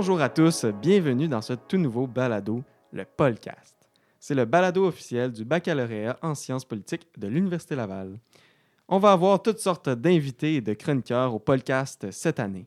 Bonjour 0.00 0.22
à 0.22 0.28
tous, 0.30 0.64
bienvenue 0.64 1.28
dans 1.28 1.42
ce 1.42 1.52
tout 1.52 1.76
nouveau 1.76 2.06
balado, 2.06 2.62
le 2.92 3.04
Podcast. 3.04 3.76
C'est 4.18 4.34
le 4.34 4.44
balado 4.44 4.86
officiel 4.86 5.32
du 5.32 5.44
baccalauréat 5.44 6.18
en 6.22 6.34
sciences 6.34 6.64
politiques 6.64 7.08
de 7.16 7.26
l'Université 7.26 7.74
Laval. 7.74 8.18
On 8.88 8.98
va 8.98 9.12
avoir 9.12 9.42
toutes 9.42 9.60
sortes 9.60 9.88
d'invités 9.88 10.56
et 10.56 10.60
de 10.60 10.74
chroniqueurs 10.74 11.34
au 11.34 11.38
podcast 11.38 12.10
cette 12.10 12.40
année. 12.40 12.66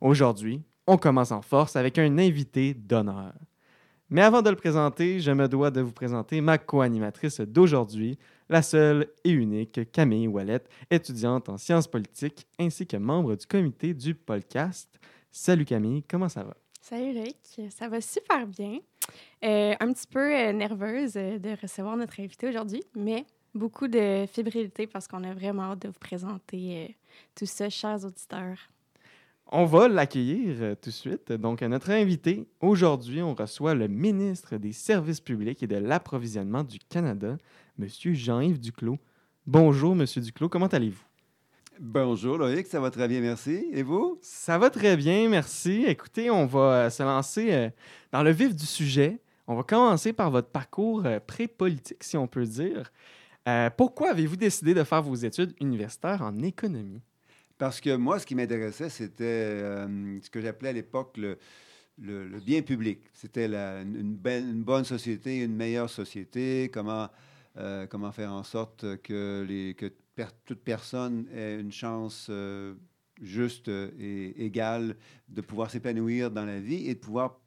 Aujourd'hui, 0.00 0.62
on 0.86 0.96
commence 0.96 1.32
en 1.32 1.42
force 1.42 1.76
avec 1.76 1.98
un 1.98 2.18
invité 2.18 2.74
d'honneur. 2.74 3.32
Mais 4.10 4.22
avant 4.22 4.42
de 4.42 4.50
le 4.50 4.56
présenter, 4.56 5.18
je 5.18 5.32
me 5.32 5.48
dois 5.48 5.70
de 5.70 5.80
vous 5.80 5.92
présenter 5.92 6.40
ma 6.40 6.58
co-animatrice 6.58 7.40
d'aujourd'hui, 7.40 8.18
la 8.48 8.62
seule 8.62 9.08
et 9.24 9.30
unique 9.30 9.90
Camille 9.90 10.28
Ouellette, 10.28 10.68
étudiante 10.90 11.48
en 11.48 11.58
sciences 11.58 11.88
politiques 11.88 12.46
ainsi 12.58 12.86
que 12.86 12.96
membre 12.96 13.34
du 13.34 13.46
comité 13.46 13.94
du 13.94 14.14
podcast. 14.14 14.88
Salut 15.32 15.64
Camille, 15.64 16.04
comment 16.08 16.28
ça 16.28 16.44
va? 16.44 16.54
Salut 16.80 17.14
Loïc, 17.14 17.62
ça 17.70 17.88
va 17.88 18.00
super 18.00 18.46
bien. 18.46 18.78
Euh, 19.44 19.74
un 19.78 19.92
petit 19.92 20.06
peu 20.06 20.34
euh, 20.34 20.52
nerveuse 20.52 21.12
euh, 21.16 21.38
de 21.38 21.54
recevoir 21.60 21.96
notre 21.96 22.18
invité 22.18 22.48
aujourd'hui, 22.48 22.82
mais 22.96 23.26
beaucoup 23.54 23.88
de 23.88 24.24
fébrilité 24.26 24.86
parce 24.86 25.06
qu'on 25.06 25.22
a 25.22 25.34
vraiment 25.34 25.64
hâte 25.64 25.82
de 25.82 25.88
vous 25.88 25.98
présenter 26.00 26.96
tout 27.34 27.44
ça, 27.44 27.68
chers 27.68 28.04
auditeurs. 28.04 28.56
On 29.52 29.66
va 29.66 29.88
l'accueillir 29.88 30.76
tout 30.80 30.88
de 30.88 30.94
suite. 30.94 31.30
Donc, 31.32 31.60
à 31.62 31.68
notre 31.68 31.90
invité, 31.90 32.48
aujourd'hui, 32.60 33.20
on 33.20 33.34
reçoit 33.34 33.74
le 33.74 33.86
ministre 33.86 34.56
des 34.56 34.72
Services 34.72 35.20
publics 35.20 35.62
et 35.62 35.66
de 35.66 35.76
l'Approvisionnement 35.76 36.64
du 36.64 36.78
Canada, 36.78 37.36
M. 37.78 37.86
Jean-Yves 38.14 38.58
Duclos. 38.58 38.98
Bonjour, 39.46 39.92
M. 39.92 40.06
Duclos, 40.16 40.48
comment 40.48 40.66
allez-vous? 40.66 41.04
Bonjour 41.80 42.38
Loïc, 42.38 42.66
ça 42.66 42.78
va 42.80 42.90
très 42.90 43.08
bien, 43.08 43.20
merci. 43.20 43.66
Et 43.72 43.82
vous? 43.82 44.18
Ça 44.22 44.58
va 44.58 44.70
très 44.70 44.96
bien, 44.96 45.28
merci. 45.28 45.84
Écoutez, 45.86 46.30
on 46.30 46.46
va 46.46 46.84
euh, 46.86 46.90
se 46.90 47.02
lancer 47.02 47.52
euh, 47.52 47.68
dans 48.12 48.22
le 48.22 48.30
vif 48.30 48.54
du 48.54 48.64
sujet. 48.64 49.18
On 49.46 49.56
va 49.56 49.62
commencer 49.64 50.12
par 50.12 50.30
votre 50.30 50.48
parcours 50.48 51.04
euh, 51.04 51.18
pré-politique, 51.18 52.02
si 52.04 52.16
on 52.16 52.26
peut 52.28 52.44
dire. 52.46 52.92
Euh, 53.48 53.70
pourquoi 53.76 54.10
avez-vous 54.10 54.36
décidé 54.36 54.72
de 54.72 54.84
faire 54.84 55.02
vos 55.02 55.16
études 55.16 55.54
universitaires 55.60 56.22
en 56.22 56.36
économie? 56.42 57.02
Parce 57.58 57.80
que 57.80 57.94
moi, 57.96 58.18
ce 58.18 58.26
qui 58.26 58.34
m'intéressait, 58.36 58.88
c'était 58.88 59.24
euh, 59.24 60.18
ce 60.22 60.30
que 60.30 60.40
j'appelais 60.40 60.70
à 60.70 60.72
l'époque 60.72 61.16
le, 61.16 61.38
le- 62.00 62.26
le 62.28 62.38
bien 62.40 62.62
public. 62.62 63.00
C'était 63.12 63.46
une, 63.46 64.14
belle- 64.14 64.44
une 64.48 64.62
bonne 64.62 64.84
société, 64.84 65.38
une 65.42 65.54
meilleure 65.56 65.90
société, 65.90 66.70
comment, 66.72 67.08
euh, 67.58 67.86
comment 67.88 68.12
faire 68.12 68.32
en 68.32 68.44
sorte 68.44 68.96
que, 69.02 69.44
les, 69.46 69.74
que 69.74 69.92
toute 70.44 70.62
personne 70.62 71.26
ait 71.34 71.58
une 71.58 71.72
chance 71.72 72.28
euh, 72.30 72.74
juste 73.20 73.68
et 73.68 74.44
égale 74.44 74.96
de 75.28 75.40
pouvoir 75.40 75.70
s'épanouir 75.70 76.30
dans 76.30 76.44
la 76.44 76.60
vie 76.60 76.88
et 76.88 76.94
de 76.94 77.00
pouvoir 77.00 77.40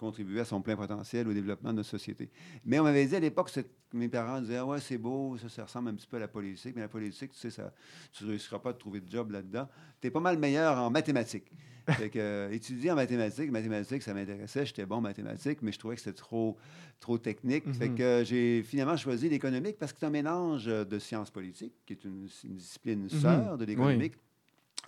contribuer 0.00 0.40
à 0.40 0.44
son 0.44 0.60
plein 0.62 0.74
potentiel 0.76 1.28
au 1.28 1.32
développement 1.32 1.70
de 1.70 1.76
notre 1.76 1.88
société. 1.88 2.30
Mais 2.64 2.78
on 2.80 2.82
m'avait 2.84 3.06
dit 3.06 3.14
à 3.14 3.20
l'époque, 3.20 3.50
mes 3.92 4.08
parents 4.08 4.40
disaient, 4.40 4.56
Ah 4.56 4.66
ouais, 4.66 4.80
c'est 4.80 4.98
beau, 4.98 5.36
ça, 5.38 5.48
ça 5.48 5.64
ressemble 5.64 5.90
un 5.90 5.94
petit 5.94 6.06
peu 6.08 6.16
à 6.16 6.20
la 6.20 6.28
politique, 6.28 6.74
mais 6.74 6.82
la 6.82 6.88
politique, 6.88 7.32
tu 7.32 7.38
sais, 7.38 7.50
ça, 7.50 7.72
tu 8.12 8.24
ne 8.24 8.30
réussiras 8.30 8.58
pas 8.58 8.70
à 8.70 8.74
trouver 8.74 9.00
de 9.00 9.10
job 9.10 9.30
là-dedans. 9.30 9.68
Tu 10.00 10.08
es 10.08 10.10
pas 10.10 10.20
mal 10.20 10.38
meilleur 10.38 10.78
en 10.78 10.90
mathématiques. 10.90 11.50
fait 11.90 12.10
que, 12.10 12.18
euh, 12.18 12.50
étudier 12.52 12.90
en 12.92 12.94
mathématiques, 12.94 13.50
mathématiques, 13.50 14.02
ça 14.02 14.14
m'intéressait, 14.14 14.64
j'étais 14.66 14.86
bon 14.86 14.96
en 14.96 15.00
mathématiques, 15.00 15.60
mais 15.62 15.72
je 15.72 15.78
trouvais 15.78 15.96
que 15.96 16.02
c'était 16.02 16.16
trop, 16.16 16.56
trop 17.00 17.18
technique. 17.18 17.64
Fait 17.72 17.88
Mhm. 17.88 17.94
que 17.96 18.02
euh, 18.02 18.24
j'ai 18.24 18.62
finalement 18.62 18.96
choisi 18.96 19.28
l'économique 19.28 19.76
parce 19.78 19.92
que 19.92 19.98
c'est 19.98 20.06
un 20.06 20.10
mélange 20.10 20.68
euh, 20.68 20.84
de 20.84 20.98
sciences 20.98 21.30
politiques, 21.30 21.74
qui 21.86 21.94
est 21.94 22.04
une, 22.04 22.28
une 22.44 22.56
discipline 22.56 23.08
sœur 23.08 23.58
de 23.58 23.64
l'économique, 23.64 24.12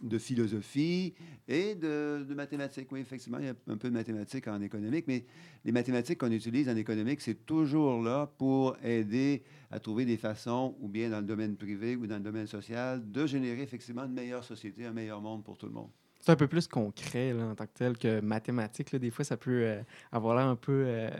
de 0.03 0.19
philosophie 0.19 1.15
et 1.49 1.75
de, 1.75 2.25
mathématiques. 2.35 2.91
Oui, 2.91 3.01
effectivement, 3.01 3.39
il 3.39 3.47
y 3.47 3.49
a 3.49 3.55
un 3.69 3.77
peu 3.77 3.89
de 3.89 3.95
mathématiques 3.95 4.49
en 4.49 4.61
économique, 4.61 5.05
mais 5.09 5.25
les 5.65 5.73
mathématiques 5.73 6.19
qu'on 6.19 6.31
utilise 6.33 6.69
en 6.69 6.77
économique, 6.77 7.21
c'est 7.21 7.47
toujours 7.47 8.03
là 8.03 8.31
pour 8.39 8.77
aider 8.83 9.43
à 9.71 9.79
trouver 9.79 10.05
des 10.05 10.17
façons, 10.17 10.77
ou 10.81 10.89
bien 10.89 11.11
dans 11.11 11.21
le 11.21 11.27
domaine 11.27 11.57
privé 11.57 11.97
ou 11.97 12.07
dans 12.07 12.17
le 12.17 12.23
domaine 12.23 12.47
social, 12.47 13.03
de 13.11 13.27
générer 13.27 13.63
effectivement 13.63 14.05
une 14.05 14.13
meilleure 14.13 14.45
société, 14.45 14.85
un 14.87 14.93
meilleur 14.93 15.21
monde 15.21 15.45
pour 15.45 15.57
tout 15.57 15.67
le 15.67 15.73
monde. 15.73 15.91
C'est 16.21 16.31
un 16.31 16.37
peu 16.37 16.47
plus 16.47 16.69
concret 16.69 17.33
là, 17.33 17.47
en 17.47 17.55
tant 17.55 17.67
que 17.67 17.73
tel 17.75 17.99
que 17.99 18.21
mathématiques. 18.21 18.93
là. 18.93 18.99
Des 18.99 19.11
fois, 19.11 19.25
ça 19.25 19.37
peut 19.37 19.63
euh, 19.65 19.83
avoir 20.13 20.37
l'air 20.37 20.47
un 20.47 20.57
peu. 20.57 20.85
euh, 20.87 21.11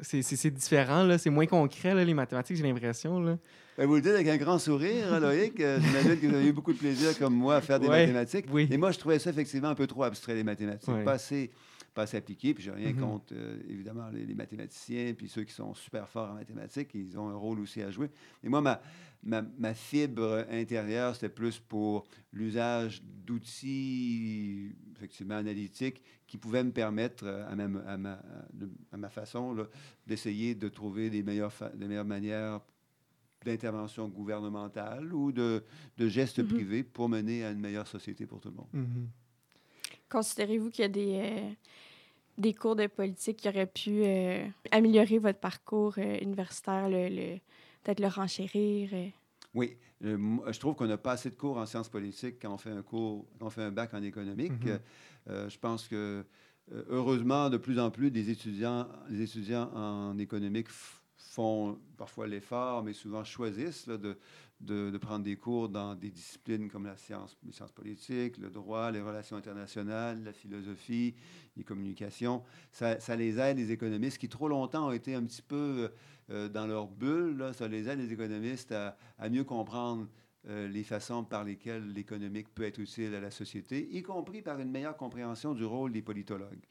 c'est- 0.00 0.50
différent, 0.50 1.04
là. 1.04 1.18
c'est 1.18 1.30
moins 1.30 1.46
concret, 1.46 1.94
là, 1.94 2.04
les 2.04 2.14
mathématiques, 2.14 2.56
j'ai 2.56 2.62
l'impression. 2.62 3.20
là. 3.20 3.38
Ben, 3.78 3.86
vous 3.86 3.94
le 3.94 4.00
dites 4.02 4.12
avec 4.12 4.28
un 4.28 4.36
grand 4.36 4.58
sourire, 4.58 5.12
hein, 5.12 5.20
Loïc. 5.20 5.58
Euh, 5.60 5.78
J'imagine 5.80 6.20
que 6.20 6.26
vous 6.26 6.34
avez 6.34 6.46
eu 6.48 6.52
beaucoup 6.52 6.72
de 6.74 6.78
plaisir, 6.78 7.18
comme 7.18 7.34
moi, 7.34 7.56
à 7.56 7.60
faire 7.62 7.80
des 7.80 7.88
Ouais, 7.88 8.00
mathématiques. 8.02 8.46
oui. 8.52 8.68
Et 8.70 8.76
moi, 8.76 8.90
je 8.92 8.98
trouvais 8.98 9.18
ça 9.18 9.30
effectivement 9.30 9.68
un 9.68 9.74
peu 9.74 9.86
trop 9.86 10.02
abstrait, 10.04 10.34
les 10.34 10.44
mathématiques. 10.44 10.88
Ouais. 10.92 11.04
Pas, 11.04 11.12
assez, 11.12 11.50
pas 11.94 12.02
assez 12.02 12.16
appliqué. 12.16 12.54
Puis, 12.54 12.64
j'ai 12.64 12.70
rien 12.70 12.92
Mhm. 12.92 12.98
contre, 13.00 13.32
euh, 13.32 13.60
évidemment, 13.68 14.08
les, 14.08 14.24
les 14.24 14.34
mathématiciens. 14.34 15.12
Puis, 15.14 15.28
ceux 15.28 15.44
qui 15.44 15.52
sont 15.52 15.74
super 15.74 16.08
forts 16.08 16.30
en 16.30 16.34
mathématiques, 16.34 16.90
ils 16.94 17.18
ont 17.18 17.28
un 17.28 17.34
rôle 17.36 17.60
aussi 17.60 17.82
à 17.82 17.90
jouer. 17.90 18.10
Mais 18.42 18.48
moi, 18.48 18.60
ma, 18.60 18.80
ma, 19.22 19.42
ma 19.58 19.74
fibre 19.74 20.46
intérieure, 20.50 21.14
c'était 21.14 21.28
plus 21.28 21.58
pour 21.58 22.04
l'usage 22.32 23.02
d'outils, 23.02 24.74
effectivement, 24.96 25.36
analytiques 25.36 26.00
qui 26.26 26.38
pouvaient 26.38 26.64
me 26.64 26.72
permettre, 26.72 27.24
euh, 27.26 27.50
à 27.50 27.54
ma, 27.56 27.80
à 27.80 27.96
ma, 27.96 28.22
de- 28.52 28.70
à 28.92 28.96
ma 28.96 29.08
façon, 29.10 29.56
d'essayer 30.06 30.54
de 30.54 30.68
trouver 30.68 31.10
des 31.10 31.22
meilleures, 31.22 31.52
des 31.74 31.86
meilleures 31.88 32.04
manières 32.04 32.60
d'intervention 33.44 34.08
gouvernementale 34.08 35.12
ou 35.12 35.32
de, 35.32 35.64
de 35.98 36.08
gestes 36.08 36.38
Mhm. 36.38 36.46
privés 36.48 36.82
pour 36.84 37.08
mener 37.08 37.44
à 37.44 37.50
une 37.50 37.58
meilleure 37.60 37.88
société 37.88 38.24
pour 38.24 38.40
tout 38.40 38.50
le 38.50 38.54
monde. 38.54 38.68
Mhm. 38.72 39.08
Considérez-vous 40.12 40.70
qu'il 40.70 40.82
y 40.82 40.84
a 40.84 40.88
des, 40.88 41.20
euh, 41.24 41.50
des 42.36 42.52
cours 42.52 42.76
de 42.76 42.86
politique 42.86 43.38
qui 43.38 43.48
auraient 43.48 43.66
pu 43.66 44.02
euh, 44.04 44.46
améliorer 44.70 45.18
votre 45.18 45.38
parcours 45.38 45.94
euh, 45.96 46.18
universitaire, 46.20 46.90
le, 46.90 47.08
le- 47.08 47.38
peut-être 47.82 48.00
le 48.00 48.08
renchérir? 48.08 48.90
euh? 48.92 49.08
Oui, 49.54 49.76
je 50.02 50.58
trouve 50.58 50.74
qu'on 50.74 50.86
n'a 50.86 50.98
pas 50.98 51.12
assez 51.12 51.30
de 51.30 51.34
cours 51.34 51.56
en 51.56 51.64
sciences 51.64 51.88
politiques 51.88 52.36
quand 52.42 52.52
on 52.52 52.58
fait 52.58 52.70
un 52.70 52.82
cours, 52.82 53.26
quand 53.38 53.46
on 53.46 53.50
fait 53.50 53.62
un 53.62 53.70
bac 53.70 53.94
en 53.94 54.02
économique. 54.02 54.64
Mhm. 54.64 54.80
Euh, 55.28 55.48
je 55.48 55.58
pense 55.58 55.88
que 55.88 56.24
heureusement, 56.88 57.48
de 57.50 57.56
plus 57.56 57.78
en 57.78 57.90
plus, 57.90 58.10
des 58.10 58.30
étudiants, 58.30 58.88
des 59.08 59.22
étudiants 59.22 59.70
en 59.74 60.18
économique 60.18 60.68
font 61.30 61.78
parfois 61.96 62.26
l'effort, 62.26 62.82
mais 62.82 62.92
souvent 62.92 63.24
choisissent 63.24 63.88
de, 63.88 64.18
de, 64.60 64.98
prendre 64.98 65.24
des 65.24 65.36
cours 65.36 65.68
dans 65.68 65.94
des 65.94 66.10
disciplines 66.10 66.68
comme 66.68 66.86
la 66.86 66.96
science, 66.96 67.36
les 67.44 67.52
sciences 67.52 67.72
politiques, 67.72 68.38
le 68.38 68.50
droit, 68.50 68.90
les 68.90 69.00
relations 69.00 69.36
internationales, 69.36 70.22
la 70.24 70.32
philosophie, 70.32 71.14
les 71.56 71.64
communications. 71.64 72.42
Ça, 72.70 73.16
les 73.16 73.38
aide, 73.38 73.58
les 73.58 73.72
économistes, 73.72 74.18
qui 74.18 74.28
trop 74.28 74.48
longtemps 74.48 74.88
ont 74.88 74.92
été 74.92 75.14
un 75.14 75.24
petit 75.24 75.42
peu 75.42 75.90
euh, 76.30 76.48
dans 76.48 76.66
leur 76.66 76.86
bulle. 76.88 77.50
ça 77.54 77.66
les 77.66 77.88
aide, 77.88 77.98
les 77.98 78.12
économistes, 78.12 78.72
à 78.72 79.28
mieux 79.28 79.44
comprendre 79.44 80.06
euh, 80.48 80.66
les 80.68 80.82
façons 80.82 81.22
par 81.24 81.44
lesquelles 81.44 81.92
l'économique 81.92 82.52
peut 82.54 82.64
être 82.64 82.78
utile 82.78 83.14
à 83.14 83.20
la 83.20 83.30
société, 83.30 83.88
y 83.92 84.02
compris 84.02 84.42
par 84.42 84.58
une 84.58 84.70
meilleure 84.70 84.96
compréhension 84.96 85.54
du 85.54 85.64
rôle 85.64 85.92
des 85.92 86.02
politologues. 86.02 86.64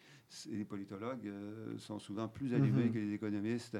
Les 0.49 0.65
politologues 0.65 1.27
euh, 1.27 1.77
sont 1.77 1.99
souvent 1.99 2.27
plus 2.27 2.53
allumés 2.53 2.85
Mhm. 2.85 2.91
que 2.93 2.99
les 2.99 3.13
économistes 3.13 3.77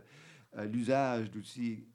à 0.53 0.65
l'usage 0.65 1.31
d'outils 1.31 1.85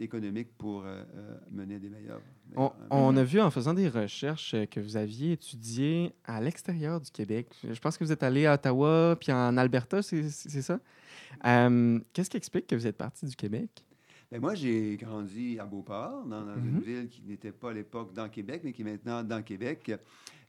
économiques 0.00 0.56
pour 0.58 0.84
euh, 0.84 1.04
euh, 1.14 1.36
mener 1.52 1.78
des 1.78 1.88
meilleurs. 1.88 2.20
On, 2.56 2.62
meilleurs- 2.62 2.74
on 2.90 3.16
a 3.16 3.22
vu 3.22 3.40
en 3.40 3.50
faisant 3.50 3.74
des 3.74 3.88
recherches 3.88 4.56
que 4.70 4.80
vous 4.80 4.96
aviez 4.96 5.32
étudié 5.32 6.12
à 6.24 6.40
l'extérieur 6.40 7.00
du 7.00 7.10
Québec. 7.12 7.46
Je 7.62 7.78
pense 7.78 7.96
que 7.96 8.02
vous 8.02 8.10
êtes 8.10 8.24
allé 8.24 8.46
à 8.46 8.54
Ottawa 8.54 9.16
puis 9.20 9.30
en 9.32 9.56
Alberta, 9.56 10.02
c'est 10.02 10.30
ça? 10.30 10.80
Qu'est-ce 11.44 12.30
qui 12.30 12.36
explique 12.36 12.66
que 12.66 12.74
vous 12.74 12.86
êtes 12.86 12.96
parti 12.96 13.26
du 13.26 13.36
Québec? 13.36 13.84
Ben, 14.32 14.40
moi, 14.40 14.54
j'ai 14.54 14.96
grandi 14.96 15.58
à 15.60 15.66
Beauport, 15.66 16.24
dans, 16.24 16.42
dans 16.46 16.56
Mhm. 16.56 16.68
une 16.68 16.80
ville 16.80 17.08
qui 17.10 17.20
n'était 17.26 17.52
pas 17.52 17.68
à 17.68 17.74
l'époque 17.74 18.14
dans 18.14 18.30
Québec, 18.30 18.62
mais 18.64 18.72
qui 18.72 18.80
est 18.80 18.84
maintenant 18.86 19.22
dans 19.22 19.42
Québec. 19.42 19.92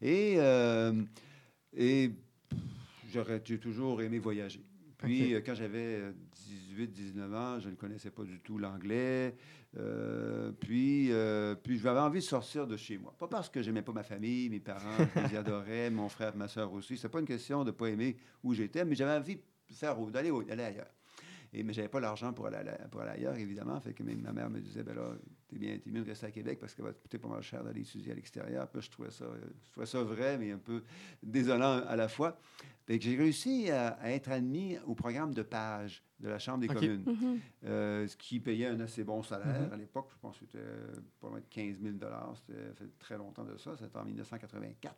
Et, 0.02 0.36
euh, 0.38 0.94
et 1.76 2.12
j'aurais 3.12 3.42
j'ai 3.44 3.60
toujours 3.60 4.02
aimé 4.02 4.20
voyager. 4.20 4.64
Puis, 5.00 5.34
euh, 5.34 5.42
quand 5.46 5.54
j'avais 5.54 6.14
18-19 6.34 7.34
ans, 7.36 7.60
je 7.60 7.68
ne 7.68 7.76
connaissais 7.76 8.10
pas 8.10 8.24
du 8.24 8.40
tout 8.40 8.58
l'anglais. 8.58 9.36
Euh, 9.78 10.54
puis, 10.62 11.12
euh, 11.12 11.54
puis 11.56 11.78
j'avais 11.78 12.00
envie 12.00 12.20
de 12.20 12.24
sortir 12.24 12.66
de 12.66 12.78
chez 12.78 12.98
moi. 12.98 13.14
Pas 13.20 13.28
parce 13.28 13.50
que 13.50 13.62
j'aimais 13.62 13.82
pas 13.82 13.92
ma 13.92 14.04
famille, 14.04 14.48
mes 14.50 14.62
parents, 14.62 14.96
je 15.14 15.28
les 15.30 15.36
adorais, 15.36 15.90
mon 15.90 16.08
frère, 16.08 16.34
ma 16.38 16.48
soeur 16.48 16.72
aussi. 16.72 16.96
C'est 16.98 17.10
pas 17.10 17.20
une 17.20 17.26
question 17.26 17.66
de 17.66 17.72
pas 17.72 17.88
aimer 17.88 18.16
où 18.46 18.54
j'étais, 18.54 18.86
mais 18.86 18.96
j'avais 18.96 19.20
envie 19.20 19.36
de 19.36 19.42
faire 19.74 20.00
au- 20.00 20.10
d'aller 20.10 20.32
au- 20.32 20.42
d'aller 20.42 20.64
ailleurs. 20.64 20.88
Et, 21.54 21.64
mais 21.64 21.74
je 21.74 21.80
n'avais 21.80 21.90
pas 21.90 22.00
l'argent 22.00 22.34
pour, 22.34 22.48
aller 22.48 22.58
à- 22.70 22.88
pour 22.90 23.02
aller 23.02 23.12
ailleurs, 23.12 23.36
évidemment. 23.38 23.80
Fait 23.80 23.94
que 23.94 24.04
ma 24.04 24.32
mère 24.34 24.50
me 24.50 24.60
disait, 24.60 24.84
ben 24.84 24.96
là, 24.96 25.12
t'es 25.48 25.58
bien, 25.58 25.78
t'es 25.78 25.92
mieux 25.92 26.02
de 26.04 26.10
rester 26.10 26.26
à 26.26 26.32
Québec 26.32 26.58
parce 26.60 26.74
que 26.74 26.82
ça 26.82 26.88
va 26.88 26.94
te 26.94 27.00
coûter 27.02 27.18
pas 27.20 27.28
mal 27.28 27.42
cher 27.42 27.64
d'aller 27.64 27.82
étudier 27.82 28.12
à 28.12 28.16
l'extérieur. 28.16 28.68
Puis 28.70 28.82
je 28.82 28.90
trouvais 28.92 29.12
ça, 29.12 29.26
je 29.66 29.72
trouvais 29.72 29.86
ça 29.86 30.02
vrai, 30.04 30.38
mais 30.38 30.52
un 30.52 30.58
peu 30.58 30.82
désolant 31.22 31.82
à 31.88 31.96
la 31.96 32.08
fois. 32.08 32.40
Fait 32.86 32.98
que 33.00 33.06
j'ai 33.06 33.16
réussi 33.16 33.70
à, 33.72 33.90
à 34.02 34.10
être 34.10 34.30
admis 34.30 34.78
au 34.86 34.94
programme 34.94 35.34
de 35.34 35.42
page 35.42 36.04
de 36.20 36.28
la 36.28 36.38
Chambre 36.40 36.60
des 36.60 36.68
communes, 36.68 37.04
Mhm. 37.06 37.40
euh, 37.66 38.08
ce 38.08 38.16
qui 38.18 38.40
payait 38.42 38.68
un 38.68 38.80
assez 38.82 39.04
bon 39.06 39.24
salaire. 39.24 39.68
Mhm. 39.68 39.74
À 39.74 39.78
l'époque, 39.78 40.08
je 40.12 40.18
pense 40.22 40.38
que 40.38 40.46
c'était 40.46 40.64
pas 41.22 41.30
loin 41.30 41.40
de 41.40 41.46
15 41.50 41.80
000 41.82 41.96
C'était 42.36 42.60
ça 42.68 42.74
fait 42.76 42.90
très 43.00 43.18
longtemps 43.18 43.44
de 43.46 43.56
ça. 43.58 43.72
C'était 43.80 43.98
en 43.98 44.04
1984. 44.06 44.96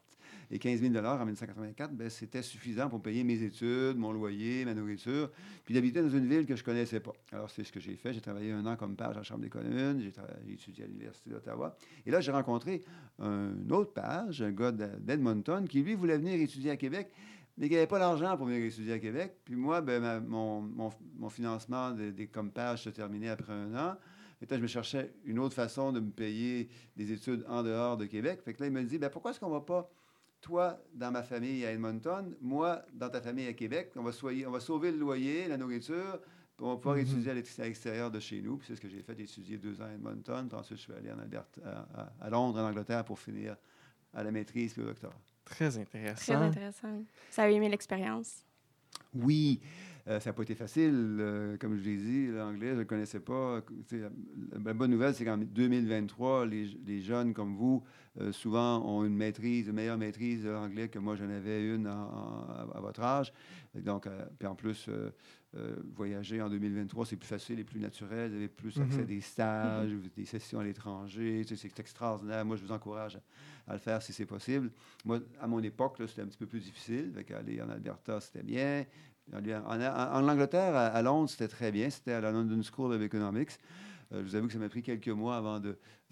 Et 0.51 0.57
15 0.59 0.81
000 0.81 0.93
en 0.95 1.25
1984, 1.25 1.93
ben, 1.93 2.09
c'était 2.09 2.41
suffisant 2.41 2.89
pour 2.89 3.01
payer 3.01 3.23
mes 3.23 3.41
études, 3.43 3.97
mon 3.97 4.11
loyer, 4.11 4.65
ma 4.65 4.73
nourriture, 4.73 5.31
puis 5.63 5.73
d'habiter 5.75 6.01
dans 6.01 6.09
une 6.09 6.27
ville 6.27 6.44
que 6.45 6.55
je 6.55 6.63
connaissais 6.63 6.99
pas. 6.99 7.13
Alors, 7.31 7.49
c'est 7.49 7.63
ce 7.63 7.71
que 7.71 7.79
j'ai 7.79 7.95
fait. 7.95 8.13
J'ai 8.13 8.21
travaillé 8.21 8.51
un 8.51 8.65
an 8.65 8.75
comme 8.75 8.95
page 8.95 9.15
à 9.15 9.19
la 9.19 9.23
Chambre 9.23 9.41
des 9.41 9.49
communes. 9.49 9.99
J'ai 10.01 10.13
étudié 10.53 10.83
à 10.83 10.87
l'Université 10.87 11.29
d'Ottawa. 11.29 11.75
Et 12.05 12.11
là, 12.11 12.21
j'ai 12.21 12.31
rencontré 12.31 12.83
un 13.19 13.51
autre 13.69 13.93
page, 13.93 14.41
un 14.41 14.51
gars 14.51 14.71
d'E- 14.71 14.99
d'Edmonton, 14.99 15.67
qui, 15.67 15.81
lui, 15.81 15.95
voulait 15.95 16.17
venir 16.17 16.39
étudier 16.39 16.71
à 16.71 16.77
Québec, 16.77 17.11
mais 17.57 17.67
qui 17.69 17.75
n'avait 17.75 17.87
pas 17.87 17.99
l'argent 17.99 18.35
pour 18.37 18.45
venir 18.47 18.63
étudier 18.65 18.93
à 18.93 18.99
Québec. 18.99 19.37
Puis 19.45 19.55
moi, 19.55 19.81
ben, 19.81 20.19
mon, 20.21 20.61
mon- 20.61 21.29
financement 21.29 21.91
de- 21.91 22.11
des 22.11 22.27
comme 22.27 22.51
page 22.51 22.83
se 22.83 22.89
terminait 22.89 23.29
après 23.29 23.53
un 23.53 23.73
an. 23.75 23.95
Et 24.41 24.45
là, 24.45 24.57
je 24.57 24.61
me 24.61 24.67
cherchais 24.67 25.13
une 25.23 25.39
autre 25.39 25.55
façon 25.55 25.91
de 25.93 25.99
me 26.01 26.11
payer 26.11 26.67
des 26.97 27.11
études 27.13 27.45
en 27.47 27.63
dehors 27.63 27.95
de 27.97 28.05
Québec. 28.05 28.41
Fait 28.43 28.53
que 28.53 28.61
là, 28.61 28.67
il 28.67 28.73
me 28.73 28.83
dit, 28.83 28.97
ben, 28.97 29.09
pourquoi 29.09 29.31
est-ce 29.31 29.39
qu'on 29.39 29.49
va 29.49 29.61
pas, 29.61 29.89
toi, 30.45 30.79
dans 30.93 31.09
ma 31.11 31.23
famille 31.23 31.65
à 31.65 31.71
Edmonton, 31.71 32.35
moi, 32.39 32.83
dans 32.93 33.09
ta 33.09 33.19
famille 33.19 33.47
à 33.47 33.53
Québec, 33.53 33.91
on 33.95 34.03
va, 34.03 34.11
soyer- 34.11 34.45
on 34.45 34.51
va 34.51 34.59
sauver 34.59 34.91
le 34.91 34.97
loyer, 34.99 35.47
la 35.47 35.57
nourriture, 35.57 36.19
puis 36.55 36.63
on 36.65 36.69
va 36.69 36.75
pouvoir 36.75 36.97
Mhm. 36.97 37.01
étudier 37.01 37.31
à 37.31 37.33
l'ex- 37.33 37.59
à 37.59 37.63
l'extérieur 37.63 38.11
de 38.11 38.19
chez 38.19 38.43
nous. 38.43 38.57
Puis 38.57 38.67
c'est 38.67 38.75
ce 38.75 38.81
que 38.81 38.87
j'ai 38.87 39.01
fait, 39.01 39.15
j'ai 39.17 39.23
étudié 39.23 39.57
deux 39.57 39.81
ans 39.81 39.85
à 39.85 39.93
Edmonton. 39.93 40.47
Puis 40.47 40.55
ensuite, 40.55 40.77
je 40.77 40.83
suis 40.83 40.93
allé 40.93 41.11
en 41.11 41.17
Alberta- 41.17 41.61
à, 41.65 42.01
à- 42.01 42.13
à 42.21 42.29
Londres, 42.29 42.59
en 42.59 42.67
Angleterre, 42.69 43.03
pour 43.03 43.17
finir 43.17 43.57
à 44.13 44.23
la 44.23 44.29
maîtrise 44.31 44.73
puis 44.73 44.83
au 44.83 44.85
doctorat. 44.85 45.15
Très 45.45 45.69
Très 45.69 45.77
intéressant. 45.79 46.41
intéressant. 46.41 47.03
Ça 47.31 47.43
a 47.43 47.49
aimé 47.49 47.67
l'expérience. 47.67 48.45
Oui, 49.15 49.59
euh, 50.07 50.19
ça 50.19 50.29
n'a 50.29 50.33
pas 50.33 50.43
été 50.43 50.53
facile. 50.53 51.17
euh, 51.19 51.57
comme 51.57 51.75
je 51.77 51.83
l'ai 51.83 51.97
dit, 51.97 52.27
l'anglais, 52.27 52.69
je 52.69 52.73
ne 52.73 52.79
le 52.79 52.85
connaissais 52.85 53.19
pas. 53.19 53.61
La, 54.63 54.73
bonne 54.73 54.91
nouvelle, 54.91 55.15
c'est 55.15 55.25
qu'en 55.25 55.37
2023, 55.37 56.45
les, 56.45 57.01
jeunes 57.01 57.33
comme 57.33 57.55
vous, 57.55 57.83
euh, 58.21 58.31
souvent, 58.31 58.85
ont 58.85 59.03
une 59.03 59.15
maîtrise, 59.15 59.67
une 59.67 59.73
meilleure 59.73 59.97
maîtrise 59.97 60.43
de 60.43 60.49
l'anglais 60.49 60.89
que 60.89 60.99
moi, 60.99 61.15
j'en 61.15 61.29
avais 61.29 61.65
une 61.67 61.87
à, 61.87 62.67
à 62.75 62.79
votre 62.81 63.01
âge. 63.01 63.33
Donc, 63.73 64.07
puis 64.37 64.47
en 64.47 64.55
plus, 64.55 64.89
euh, 65.57 65.75
voyager 65.95 66.41
en 66.41 66.49
2023, 66.49 67.05
c'est 67.05 67.15
plus 67.15 67.27
facile 67.27 67.59
et 67.59 67.63
plus 67.63 67.79
naturel. 67.79 68.29
Vous 68.31 68.35
avez 68.37 68.47
plus 68.47 68.77
accès 68.79 68.97
à 68.97 69.01
Mhm. 69.01 69.05
des 69.05 69.21
stages, 69.21 69.91
des 70.15 70.25
sessions 70.25 70.59
à 70.59 70.63
l'étranger. 70.63 71.43
Tu 71.47 71.55
sais, 71.55 71.67
c'est 71.69 71.79
extraordinaire. 71.79 72.43
Moi, 72.45 72.55
je 72.57 72.63
vous 72.65 72.71
encourage 72.71 73.15
à, 73.67 73.71
à 73.71 73.73
le 73.73 73.79
faire 73.79 74.01
si 74.01 74.11
c'est 74.13 74.25
possible. 74.25 74.69
Moi, 75.05 75.19
à 75.39 75.47
mon 75.47 75.61
époque, 75.63 75.95
c'était 76.07 76.21
un 76.21 76.25
petit 76.27 76.37
peu 76.37 76.45
plus 76.47 76.59
difficile. 76.59 77.13
Aller 77.33 77.61
en 77.61 77.69
Alberta, 77.69 78.19
c'était 78.21 78.43
bien. 78.43 78.85
En, 79.33 79.39
en- 79.81 80.23
en 80.23 80.27
Angleterre, 80.29 80.75
à, 80.75 80.87
à 80.87 81.01
Londres, 81.01 81.29
c'était 81.29 81.47
très 81.47 81.71
bien. 81.71 81.89
C'était 81.89 82.11
à 82.13 82.21
la 82.21 82.31
London 82.31 82.61
School 82.61 82.93
of 82.93 83.01
Economics. 83.01 83.51
Euh, 84.13 84.21
je 84.23 84.29
vous 84.29 84.35
avoue 84.35 84.47
que 84.47 84.53
ça 84.53 84.59
m'a 84.59 84.69
pris 84.69 84.83
quelques 84.83 85.07
mois 85.09 85.37
avant 85.37 85.59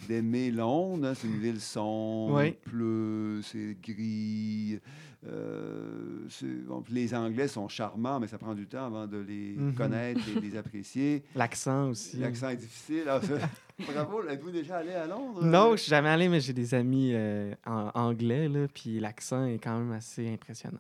d'aimer 0.08 0.52
Londres. 0.52 1.08
hein. 1.08 1.14
C'est 1.16 1.28
une 1.28 1.40
ville 1.40 1.62
sombre, 1.62 2.36
Oui. 2.40 2.48
il 2.48 2.54
pleut, 2.72 3.42
c'est 3.44 3.78
gris. 3.82 4.80
Euh, 5.26 6.28
bon, 6.68 6.84
les 6.90 7.14
Anglais 7.16 7.48
sont 7.48 7.68
charmants, 7.68 8.20
mais 8.20 8.28
ça 8.28 8.38
prend 8.38 8.54
du 8.54 8.68
temps 8.68 8.86
avant 8.86 9.08
de 9.08 9.18
les 9.18 9.56
Mhm. 9.58 9.74
connaître 9.76 10.22
et 10.30 10.36
de 10.36 10.40
les 10.40 10.58
apprécier. 10.58 11.24
L'accent 11.36 11.90
aussi. 11.90 12.18
L'accent 12.18 12.50
est 12.50 12.58
difficile. 12.58 13.04
Alors, 13.08 13.24
ça- 13.24 13.50
Bravo, 13.92 14.24
êtes-vous 14.28 14.52
déjà 14.52 14.78
allé 14.78 14.92
à 14.92 15.08
Londres? 15.08 15.44
Non, 15.44 15.72
je 15.72 15.82
suis 15.84 15.90
jamais 15.90 16.10
allé, 16.10 16.30
mais 16.30 16.40
j'ai 16.42 16.54
des 16.54 16.74
amis 16.76 17.12
euh, 17.14 17.54
en 17.66 17.90
anglais, 17.96 18.48
là, 18.48 18.68
puis 18.74 19.00
l'accent 19.00 19.46
est 19.46 19.58
quand 19.64 19.78
même 19.80 19.92
assez 19.94 20.28
impressionnant. 20.32 20.78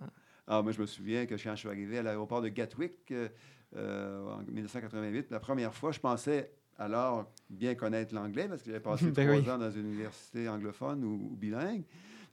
Ah, 0.47 0.61
moi, 0.61 0.71
je 0.73 0.81
me 0.81 0.85
souviens 0.85 1.25
que 1.25 1.35
quand 1.35 1.51
je 1.55 1.59
suis 1.59 1.69
arrivé 1.69 1.97
à 1.99 2.03
l'aéroport 2.03 2.41
de 2.41 2.49
Gatwick 2.49 3.11
euh, 3.75 4.27
en 4.35 4.43
1988, 4.43 5.31
la 5.31 5.39
première 5.39 5.73
fois, 5.73 5.91
je 5.91 5.99
pensais 5.99 6.51
alors 6.77 7.31
bien 7.49 7.75
connaître 7.75 8.13
l'anglais 8.13 8.47
parce 8.47 8.61
que 8.61 8.67
j'avais 8.67 8.79
passé 8.79 9.05
Ben 9.11 9.27
trois 9.27 9.39
oui. 9.39 9.49
ans 9.49 9.57
dans 9.57 9.71
une 9.71 9.87
université 9.87 10.47
anglophone 10.49 11.03
ou, 11.03 11.29
ou 11.31 11.35
bilingue. 11.35 11.83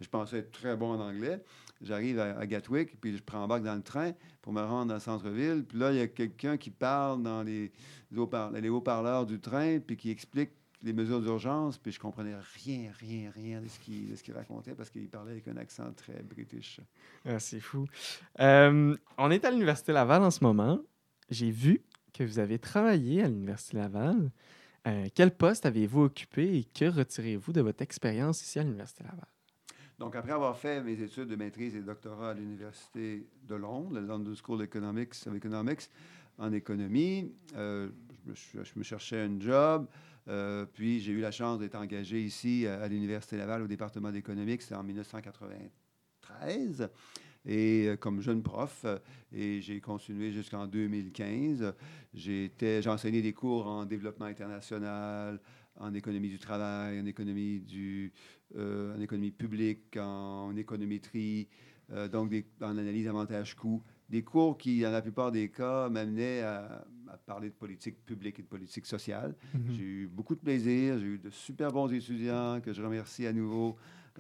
Je 0.00 0.08
pensais 0.08 0.38
être 0.38 0.50
très 0.52 0.76
bon 0.76 0.92
en 0.92 1.00
anglais. 1.00 1.42
J'arrive 1.82 2.18
à, 2.18 2.38
à 2.38 2.46
Gatwick, 2.46 2.98
puis 3.00 3.16
je 3.16 3.22
prends 3.22 3.42
embarque 3.44 3.62
dans 3.64 3.74
le 3.74 3.82
train 3.82 4.12
pour 4.42 4.52
me 4.52 4.62
rendre 4.62 4.86
dans 4.86 4.94
le 4.94 5.00
centre-ville. 5.00 5.64
Puis 5.66 5.78
là, 5.78 5.92
il 5.92 5.98
y 5.98 6.00
a 6.00 6.08
quelqu'un 6.08 6.56
qui 6.56 6.70
parle 6.70 7.22
dans 7.22 7.42
les, 7.42 7.70
les 8.10 8.68
haut-parleurs 8.68 9.26
du 9.26 9.40
train, 9.40 9.78
puis 9.78 9.96
qui 9.96 10.10
explique 10.10 10.50
les 10.82 10.92
mesures 10.92 11.20
d'urgence, 11.20 11.76
puis 11.76 11.92
je 11.92 12.00
comprenais 12.00 12.34
rien, 12.64 12.90
rien, 12.98 13.30
rien 13.30 13.60
de 13.60 13.68
ce 13.68 13.78
qu'il 13.78 14.10
de 14.10 14.16
ce 14.16 14.22
qu'il 14.22 14.32
racontait 14.34 14.74
parce 14.74 14.88
qu'il 14.88 15.08
parlait 15.08 15.32
avec 15.32 15.46
un 15.48 15.56
accent 15.58 15.92
très 15.92 16.22
british. 16.22 16.80
Ah, 17.26 17.38
c'est 17.38 17.60
fou. 17.60 17.86
Euh, 18.40 18.96
on 19.18 19.30
est 19.30 19.44
à 19.44 19.50
l'Université 19.50 19.92
Laval 19.92 20.22
en 20.22 20.30
ce 20.30 20.42
moment. 20.42 20.80
J'ai 21.28 21.50
vu 21.50 21.82
que 22.12 22.24
vous 22.24 22.38
avez 22.38 22.58
travaillé 22.58 23.22
à 23.22 23.28
l'Université 23.28 23.76
Laval. 23.76 24.30
Euh, 24.86 25.08
quel 25.14 25.36
poste 25.36 25.66
avez-vous 25.66 26.02
occupé 26.02 26.58
et 26.58 26.64
que 26.64 26.86
retirez-vous 26.86 27.52
de 27.52 27.60
votre 27.60 27.82
expérience 27.82 28.42
ici 28.42 28.58
à 28.58 28.62
l'Université 28.62 29.04
Laval? 29.04 29.26
Donc, 29.98 30.16
après 30.16 30.32
avoir 30.32 30.56
fait 30.56 30.82
mes 30.82 31.00
études 31.02 31.28
de 31.28 31.36
maîtrise 31.36 31.76
et 31.76 31.80
de 31.80 31.86
doctorat 31.86 32.30
à 32.30 32.34
l'Université 32.34 33.28
de 33.46 33.54
Londres, 33.54 33.92
la 33.92 34.00
London 34.00 34.32
School 34.34 34.56
of 34.56 34.64
Economics, 34.64 35.12
en 36.38 36.52
économie, 36.52 37.30
euh, 37.54 37.90
je, 38.32 38.60
me, 38.76 38.82
cherchais 38.82 39.20
un 39.20 39.38
job. 39.38 39.86
euh, 40.28 40.64
puis, 40.72 41.00
j'ai 41.00 41.12
eu 41.12 41.20
la 41.20 41.30
chance 41.30 41.58
d'être 41.58 41.74
engagé 41.74 42.22
ici 42.22 42.66
à, 42.66 42.80
à 42.80 42.88
l'Université 42.88 43.36
Laval 43.36 43.60
au 43.62 43.66
département 43.66 44.10
d'économique. 44.10 44.62
C'était 44.62 44.76
en 44.76 44.82
1993. 44.82 46.88
Et 47.46 47.86
euh, 47.88 47.96
comme 47.96 48.20
jeune 48.20 48.42
prof, 48.42 48.82
euh, 48.84 48.98
et 49.32 49.60
j'ai 49.62 49.80
continué 49.80 50.30
jusqu'en 50.32 50.66
2015. 50.66 51.74
J'ai 52.12 52.50
enseigné 52.86 53.22
des 53.22 53.32
cours 53.32 53.66
en 53.66 53.84
développement 53.86 54.26
international, 54.26 55.40
en 55.76 55.94
économie 55.94 56.28
du 56.28 56.38
travail, 56.38 57.00
en 57.00 57.06
économie, 57.06 57.60
du, 57.60 58.12
euh, 58.56 58.96
en 58.96 59.00
économie 59.00 59.30
publique, 59.30 59.96
en, 59.96 60.54
économétrie, 60.56 61.48
euh, 61.92 62.08
donc 62.08 62.28
des- 62.30 62.44
en 62.60 62.76
analyse 62.76 63.08
avantage-coût. 63.08 63.82
Des 64.10 64.22
cours 64.22 64.58
qui, 64.58 64.80
dans 64.80 64.90
la 64.90 65.00
plupart 65.00 65.30
des 65.32 65.48
cas, 65.48 65.88
m'amenaient 65.88 66.40
à, 66.42 66.84
à 67.08 67.16
parler 67.16 67.48
de 67.48 67.54
politique 67.54 68.04
publique 68.04 68.38
et 68.40 68.42
de 68.42 68.48
politique 68.48 68.84
sociale. 68.86 69.34
J'ai 69.70 69.82
eu 69.84 70.06
beaucoup 70.08 70.34
de 70.34 70.40
plaisir, 70.40 70.98
j'ai 70.98 71.06
eu 71.06 71.18
de 71.18 71.30
super 71.30 71.70
bons 71.72 71.88
étudiants 71.92 72.60
que 72.60 72.72
je 72.72 72.82
remercie 72.82 73.26
à 73.26 73.32
nouveau 73.32 73.76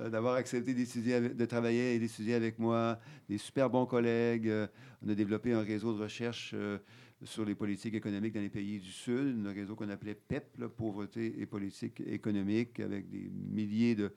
d'avoir 0.08 0.34
accepté 0.34 0.72
de 0.74 1.44
travailler 1.44 1.94
et 1.94 1.98
d'étudier 1.98 2.34
avec 2.34 2.58
moi, 2.58 2.98
des 3.28 3.38
super 3.38 3.68
bons 3.68 3.86
collègues. 3.86 4.48
Euh, 4.48 4.66
on 5.04 5.08
a 5.08 5.14
développé 5.14 5.52
un 5.52 5.62
réseau 5.62 5.92
de 5.92 6.02
recherche 6.02 6.52
euh, 6.54 6.78
sur 7.24 7.44
les 7.44 7.54
politiques 7.54 7.94
économiques 7.94 8.34
dans 8.34 8.40
les 8.40 8.48
pays 8.48 8.80
du 8.80 8.90
Sud, 8.90 9.44
un 9.46 9.52
réseau 9.52 9.74
qu'on 9.74 9.88
appelait 9.90 10.14
PEP, 10.14 10.58
là, 10.58 10.68
Pauvreté 10.68 11.40
et 11.40 11.46
politique 11.46 12.00
économique, 12.00 12.80
avec 12.80 13.10
des 13.10 13.30
milliers 13.30 13.94
de, 13.94 14.10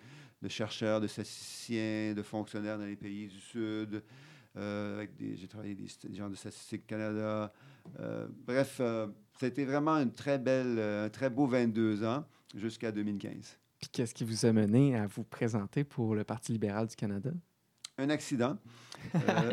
chercheurs, 0.48 1.02
de 1.02 1.08
statisticiens, 1.08 2.13
de 2.13 2.22
fonctionnaires 2.22 2.78
dans 2.78 2.86
les 2.86 2.96
pays 2.96 3.28
du 3.28 3.40
Sud. 3.40 4.04
Euh, 4.56 5.06
j'ai 5.20 5.48
travaillé 5.48 5.75
des, 5.75 5.88
des 6.08 6.16
gens 6.16 6.30
de 6.30 6.36
Statistique 6.36 6.86
Canada. 6.88 7.52
Euh, 8.00 8.28
bref, 8.46 8.78
euh, 8.80 9.08
été 9.42 9.66
vraiment 9.66 9.98
une 9.98 10.12
très 10.12 10.38
belle, 10.38 10.78
euh, 10.78 11.06
un 11.06 11.10
très 11.10 11.30
beau 11.30 11.48
22 11.48 12.04
ans 12.06 12.25
jusqu'à 12.56 12.92
2015. 12.92 13.58
Puis 13.84 13.90
qu'est-ce 13.92 14.13
qui 14.13 14.24
vous 14.24 14.46
a 14.46 14.54
mené 14.54 14.96
à 14.96 15.08
vous 15.08 15.25
présenter 15.25 15.84
pour 15.84 16.16
le 16.16 16.24
Parti 16.24 16.54
libéral 16.54 16.88
du 16.88 16.96
Canada? 16.96 17.32
Un 17.98 18.10
accident. 18.12 18.58
euh, 19.13 19.52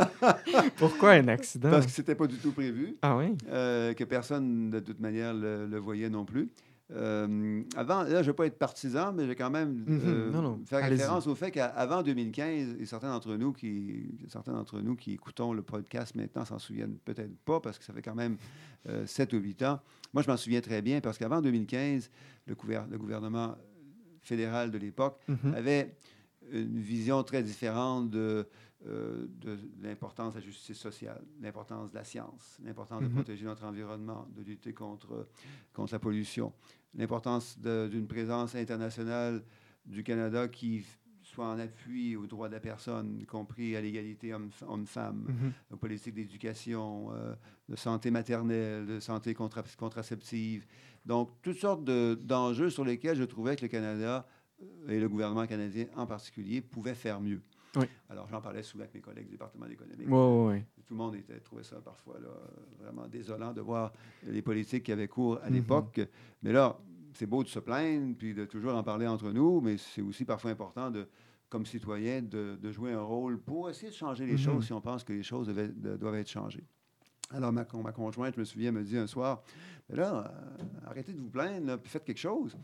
Pourquoi 0.78 1.10
un 1.12 1.28
accident? 1.28 1.68
parce 1.72 1.84
que 1.84 1.92
c'était 1.92 2.14
pas 2.14 2.26
du 2.26 2.38
tout 2.38 2.52
prévu, 2.52 2.96
Ah 3.02 3.18
oui? 3.18 3.36
euh, 3.48 3.92
que 3.92 4.04
personne 4.04 4.70
de 4.70 4.80
toute 4.80 4.98
manière 4.98 5.34
le, 5.34 5.66
le 5.66 5.76
voyait 5.78 6.08
non 6.08 6.24
plus. 6.24 6.48
Euh, 6.92 7.62
avant, 7.76 8.02
là, 8.04 8.08
je 8.10 8.16
ne 8.18 8.22
veux 8.26 8.32
pas 8.32 8.46
être 8.46 8.58
partisan, 8.58 9.12
mais 9.12 9.24
je 9.24 9.28
vais 9.28 9.34
quand 9.34 9.50
même 9.50 9.84
Mhm, 9.86 10.00
euh, 10.04 10.30
non, 10.30 10.40
non, 10.40 10.60
faire 10.66 10.80
référence 10.88 11.26
au 11.26 11.34
fait 11.34 11.50
qu'avant 11.50 12.02
2015, 12.02 12.76
et 12.78 12.86
certains 12.86 13.08
d'entre 13.10 13.34
nous 13.34 13.52
qui, 13.52 14.14
certains 14.28 14.52
d'entre 14.52 14.78
nous 14.80 14.94
qui 14.94 15.12
écoutons 15.14 15.52
le 15.52 15.62
podcast 15.62 16.14
maintenant 16.14 16.44
s'en 16.44 16.60
souviennent 16.60 16.96
peut-être 17.04 17.36
pas 17.44 17.58
parce 17.60 17.78
que 17.78 17.84
ça 17.84 17.92
fait 17.92 18.02
quand 18.02 18.14
même 18.14 18.36
euh, 18.88 19.04
7 19.04 19.32
ou 19.32 19.38
8 19.38 19.62
ans. 19.64 19.80
Moi, 20.14 20.22
je 20.22 20.30
m'en 20.30 20.36
souviens 20.36 20.60
très 20.60 20.80
bien 20.80 21.00
parce 21.00 21.18
qu'avant 21.18 21.40
2015, 21.40 22.08
le, 22.46 22.54
gouver- 22.54 22.82
le 22.88 22.98
gouvernement 22.98 23.56
fédéral 24.22 24.70
de 24.70 24.78
l'époque 24.78 25.18
Mhm. 25.28 25.54
avait 25.54 25.94
une 26.52 26.78
vision 26.80 27.22
très 27.22 27.42
différente 27.42 28.10
de, 28.10 28.46
euh, 28.86 29.26
de 29.40 29.58
l'importance 29.82 30.34
de 30.34 30.40
la 30.40 30.44
justice 30.44 30.78
sociale, 30.78 31.22
l'importance 31.40 31.90
de 31.90 31.96
la 31.96 32.04
science, 32.04 32.58
l'importance 32.64 33.02
de 33.02 33.08
Mhm. 33.08 33.14
protéger 33.14 33.44
notre 33.44 33.64
environnement, 33.64 34.26
de 34.36 34.42
lutter 34.42 34.72
contre, 34.72 35.28
contre 35.72 35.92
la 35.92 35.98
pollution, 35.98 36.52
l'importance 36.94 37.58
d'une 37.58 38.06
présence 38.06 38.54
internationale 38.54 39.42
du 39.86 40.02
Canada 40.02 40.48
qui 40.48 40.84
soit 41.22 41.46
en 41.48 41.58
appui 41.58 42.14
aux 42.14 42.26
droits 42.28 42.48
de 42.48 42.54
la 42.54 42.60
personne, 42.60 43.18
y 43.20 43.26
compris 43.26 43.74
à 43.74 43.80
l'égalité 43.80 44.32
homme-femme, 44.32 45.26
Mhm. 45.28 45.52
aux 45.72 45.76
politiques 45.76 46.14
d'éducation, 46.14 47.08
euh, 47.12 47.34
de 47.68 47.74
santé 47.76 48.12
maternelle, 48.12 48.86
de 48.86 49.00
santé 49.00 49.34
contra- 49.34 49.64
contraceptive. 49.76 50.64
Donc, 51.04 51.30
toutes 51.42 51.58
sortes 51.58 51.84
de- 51.84 52.16
d'enjeux 52.22 52.70
sur 52.70 52.84
lesquels 52.84 53.16
je 53.16 53.24
trouvais 53.24 53.56
que 53.56 53.62
le 53.62 53.68
Canada 53.68 54.26
et 54.88 54.98
le 55.00 55.08
gouvernement 55.08 55.46
canadien 55.46 55.86
en 55.96 56.06
particulier 56.06 56.60
pouvaient 56.60 56.94
faire 56.94 57.20
mieux. 57.20 57.40
Oui. 57.76 57.86
Alors, 58.08 58.26
j'en 58.28 58.40
parlais 58.40 58.62
souvent 58.62 58.84
avec 58.84 58.94
mes 58.94 59.00
collègues 59.00 59.26
du 59.26 59.32
département 59.32 59.66
d'économie. 59.66 60.06
Tout 60.86 60.94
le 60.94 60.96
monde 60.96 61.14
était, 61.16 61.38
trouvait 61.40 61.62
ça 61.64 61.76
parfois 61.80 62.18
là, 62.20 62.28
vraiment 62.80 63.06
désolant 63.06 63.52
de 63.52 63.60
voir 63.60 63.92
les 64.24 64.40
politiques 64.40 64.84
qui 64.84 64.92
avaient 64.92 65.08
cours 65.08 65.38
à 65.42 65.50
l'époque. 65.50 66.00
Mais 66.42 66.52
là, 66.52 66.78
c'est 67.12 67.26
beau 67.26 67.42
de 67.42 67.48
se 67.48 67.58
plaindre 67.58 68.14
puis 68.16 68.32
de 68.32 68.44
toujours 68.46 68.74
en 68.74 68.82
parler 68.82 69.06
entre 69.06 69.30
nous, 69.30 69.60
mais 69.60 69.76
c'est 69.76 70.00
aussi 70.02 70.24
parfois 70.24 70.52
important 70.52 70.90
de 70.90 71.06
comme 71.48 71.66
citoyen 71.66 72.22
de, 72.22 72.56
de 72.60 72.72
jouer 72.72 72.92
un 72.92 73.02
rôle 73.02 73.38
pour 73.38 73.68
essayer 73.70 73.88
de 73.90 73.94
changer 73.94 74.26
les 74.26 74.32
Mhm. 74.32 74.38
choses 74.38 74.66
si 74.66 74.72
on 74.72 74.80
pense 74.80 75.04
que 75.04 75.12
les 75.12 75.22
choses 75.22 75.46
devaient- 75.48 75.68
de- 75.68 75.96
doivent 75.96 76.16
être 76.16 76.28
changées. 76.30 76.64
Alors, 77.30 77.52
ma, 77.52 77.66
ma 77.82 77.92
conjointe, 77.92 78.34
je 78.34 78.40
me 78.40 78.44
souviens, 78.44 78.70
me 78.72 78.82
dit 78.82 78.96
un 78.96 79.06
soir, 79.06 79.42
Mais 79.88 79.96
là, 79.96 80.32
euh, 80.60 80.88
arrêtez 80.88 81.12
de 81.12 81.18
vous 81.20 81.28
plaindre, 81.28 81.66
là, 81.66 81.78
puis 81.78 81.90
faites 81.90 82.04
quelque 82.04 82.18
chose. 82.20 82.56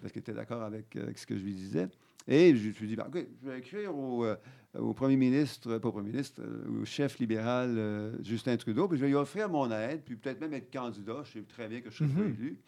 Parce 0.00 0.12
qu'elle 0.12 0.20
était 0.20 0.32
d'accord 0.32 0.62
avec, 0.62 0.94
euh, 0.96 1.04
avec 1.04 1.18
ce 1.18 1.26
que 1.26 1.36
je 1.36 1.42
lui 1.44 1.54
disais. 1.54 1.88
Et 2.28 2.56
je 2.56 2.68
me 2.68 2.72
suis 2.72 2.86
dit, 2.88 2.96
ben, 2.96 3.06
OK, 3.08 3.24
je 3.42 3.48
vais 3.48 3.58
écrire 3.58 3.94
au, 3.96 4.24
euh, 4.24 4.36
au 4.78 4.92
premier 4.94 5.16
ministre, 5.16 5.78
pas 5.78 5.88
au 5.88 5.92
premier 5.92 6.10
ministre, 6.10 6.42
euh, 6.42 6.82
au 6.82 6.84
chef 6.84 7.18
libéral 7.18 8.18
Justin 8.22 8.56
Trudeau, 8.56 8.88
puis 8.88 8.96
je 8.98 9.02
vais 9.02 9.08
lui 9.08 9.14
offrir 9.16 9.48
mon 9.48 9.70
aide, 9.70 10.02
puis 10.04 10.16
peut-être 10.16 10.40
même 10.40 10.54
être 10.54 10.72
candidat. 10.72 11.22
Je 11.24 11.32
sais 11.32 11.42
très 11.42 11.68
bien 11.68 11.80
que 11.82 11.90
je 11.90 11.96
serai 11.98 12.06
Mhm. 12.08 12.34
élu. 12.38 12.58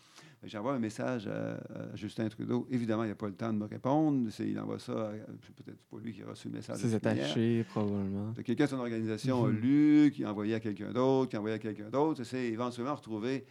J'envoie 0.44 0.74
un 0.74 0.78
message 0.78 1.26
à, 1.26 1.54
à 1.56 1.96
Justin 1.96 2.28
Trudeau. 2.28 2.66
Évidemment, 2.70 3.02
il 3.04 3.08
n'a 3.08 3.16
pas 3.16 3.26
le 3.26 3.34
temps 3.34 3.52
de 3.52 3.58
me 3.58 3.64
répondre. 3.66 4.30
C'est- 4.30 4.48
Il 4.48 4.58
envoie 4.60 4.78
ça, 4.78 5.08
à- 5.10 5.12
c'est 5.44 5.54
peut-être 5.54 5.80
pas 5.90 5.98
lui 5.98 6.12
qui 6.12 6.22
a 6.22 6.26
reçu 6.26 6.48
le 6.48 6.54
message. 6.54 6.78
manière. 7.02 7.24
attachés, 7.24 7.64
probablement. 7.68 8.32
C'est 8.36 8.44
quelqu'un 8.44 8.64
de 8.64 8.70
son 8.70 8.78
organisation 8.78 9.44
a 9.44 9.48
Mhm. 9.48 9.56
lu, 9.60 10.12
qui 10.14 10.24
a 10.24 10.30
envoyé 10.30 10.54
à 10.54 10.60
quelqu'un 10.60 10.92
d'autre, 10.92 11.30
qui 11.30 11.36
a 11.36 11.40
envoyé 11.40 11.56
à 11.56 11.58
quelqu'un 11.58 11.90
d'autre. 11.90 12.22
C'est 12.22 12.46
éventuellement 12.46 12.94
retrouvé 12.94 13.44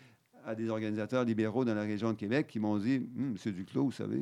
à 0.46 0.56
des 0.56 0.70
organisateurs 0.70 1.26
libéraux 1.26 1.66
dans 1.66 1.76
la 1.76 1.82
région 1.84 2.14
de 2.14 2.18
Québec 2.18 2.48
qui 2.48 2.60
m'ont 2.60 2.78
dit 2.78 2.96
Hum, 3.18 3.32
Monsieur 3.34 3.52
Duclos, 3.52 3.84
vous 3.84 3.92
savez, 3.92 4.22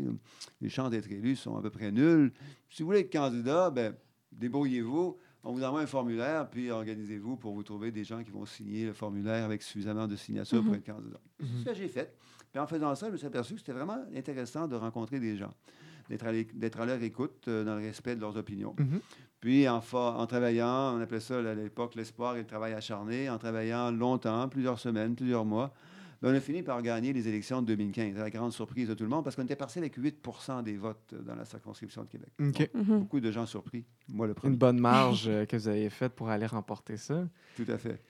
les 0.60 0.70
chances 0.70 0.90
d'être 0.90 1.12
élus 1.12 1.36
sont 1.36 1.56
à 1.56 1.62
peu 1.62 1.70
près 1.70 1.92
nuls. 1.92 2.34
Si 2.70 2.82
vous 2.82 2.88
voulez 2.88 3.02
être 3.02 3.12
candidat, 3.14 3.70
ben, 3.70 3.94
débrouillez-vous. 4.32 5.18
On 5.44 5.54
vous 5.54 5.64
envoie 5.64 5.82
un 5.82 5.86
formulaire, 5.86 6.50
puis 6.50 6.72
organisez-vous 6.72 7.38
pour 7.38 7.54
vous 7.54 7.62
trouver 7.62 7.92
des 7.92 8.04
gens 8.04 8.24
qui 8.24 8.32
vont 8.32 8.46
signer 8.48 8.88
le 8.88 8.94
formulaire 8.94 9.46
avec 9.46 9.62
suffisamment 9.62 10.08
de 10.08 10.16
signatures 10.16 10.64
pour 10.64 10.72
Mhm. 10.72 10.78
être 10.80 10.86
candidat. 10.86 11.20
Mhm. 11.40 11.48
C'est 11.48 11.60
ce 11.60 11.66
que 11.66 11.74
j'ai 11.76 11.88
fait. 11.88 12.16
Puis 12.56 12.62
en 12.62 12.68
faisant 12.68 12.96
ça, 12.96 13.08
je 13.08 13.12
me 13.12 13.18
suis 13.18 13.28
aperçu 13.28 13.56
que 13.56 13.60
c'était 13.60 13.74
vraiment 13.74 13.98
intéressant 14.16 14.66
de 14.66 14.78
rencontrer 14.78 15.20
des 15.20 15.36
gens, 15.36 15.52
d'être 16.10 16.80
à, 16.80 16.86
leur 16.86 17.04
écoute 17.04 17.50
euh, 17.50 17.66
dans 17.66 17.76
le 17.76 17.82
respect 17.82 18.16
de 18.16 18.22
leurs 18.22 18.38
opinions. 18.38 18.74
Mhm. 18.80 19.02
Puis 19.42 19.68
en, 19.68 19.82
travaillant, 19.82 20.96
on 20.96 21.02
appelait 21.02 21.20
ça 21.20 21.38
à 21.38 21.54
l'époque 21.54 21.96
l'espoir 21.96 22.38
et 22.38 22.40
le 22.40 22.48
travail 22.48 22.72
acharné, 22.72 23.30
en 23.30 23.38
travaillant 23.38 23.92
longtemps, 23.92 24.48
plusieurs 24.48 24.80
semaines, 24.80 25.16
plusieurs 25.16 25.44
mois, 25.44 25.74
ben, 26.22 26.32
on 26.32 26.34
a 26.34 26.40
fini 26.40 26.64
par 26.64 26.82
gagner 26.82 27.12
les 27.12 27.28
élections 27.28 27.62
de 27.62 27.68
2015, 27.68 28.18
à 28.18 28.22
la 28.22 28.30
grande 28.30 28.54
surprise 28.54 28.88
de 28.88 28.94
tout 28.94 29.04
le 29.04 29.10
monde, 29.10 29.26
parce 29.26 29.36
qu'on 29.36 29.44
était 29.44 29.58
passé 29.58 29.82
avec 29.82 29.98
8% 30.00 30.64
des 30.64 30.78
votes 30.78 31.14
dans 31.26 31.36
la 31.36 31.44
circonscription 31.44 32.04
de 32.04 32.08
Québec. 32.08 32.30
Donc, 32.40 32.70
Mhm. 32.74 33.00
beaucoup 33.00 33.20
de 33.20 33.32
gens 33.32 33.46
surpris, 33.46 33.84
moi 34.08 34.28
le 34.28 34.34
premier. 34.34 34.54
Une 34.54 34.58
bonne 34.58 34.80
marge 34.80 35.28
euh, 35.28 35.46
que 35.46 35.58
vous 35.58 35.68
avez 35.68 35.90
faite 35.90 36.14
pour 36.14 36.30
aller 36.30 36.46
remporter 36.46 36.96
ça. 36.96 37.28
Tout 37.58 37.66
à 37.68 37.78
fait. 37.78 38.02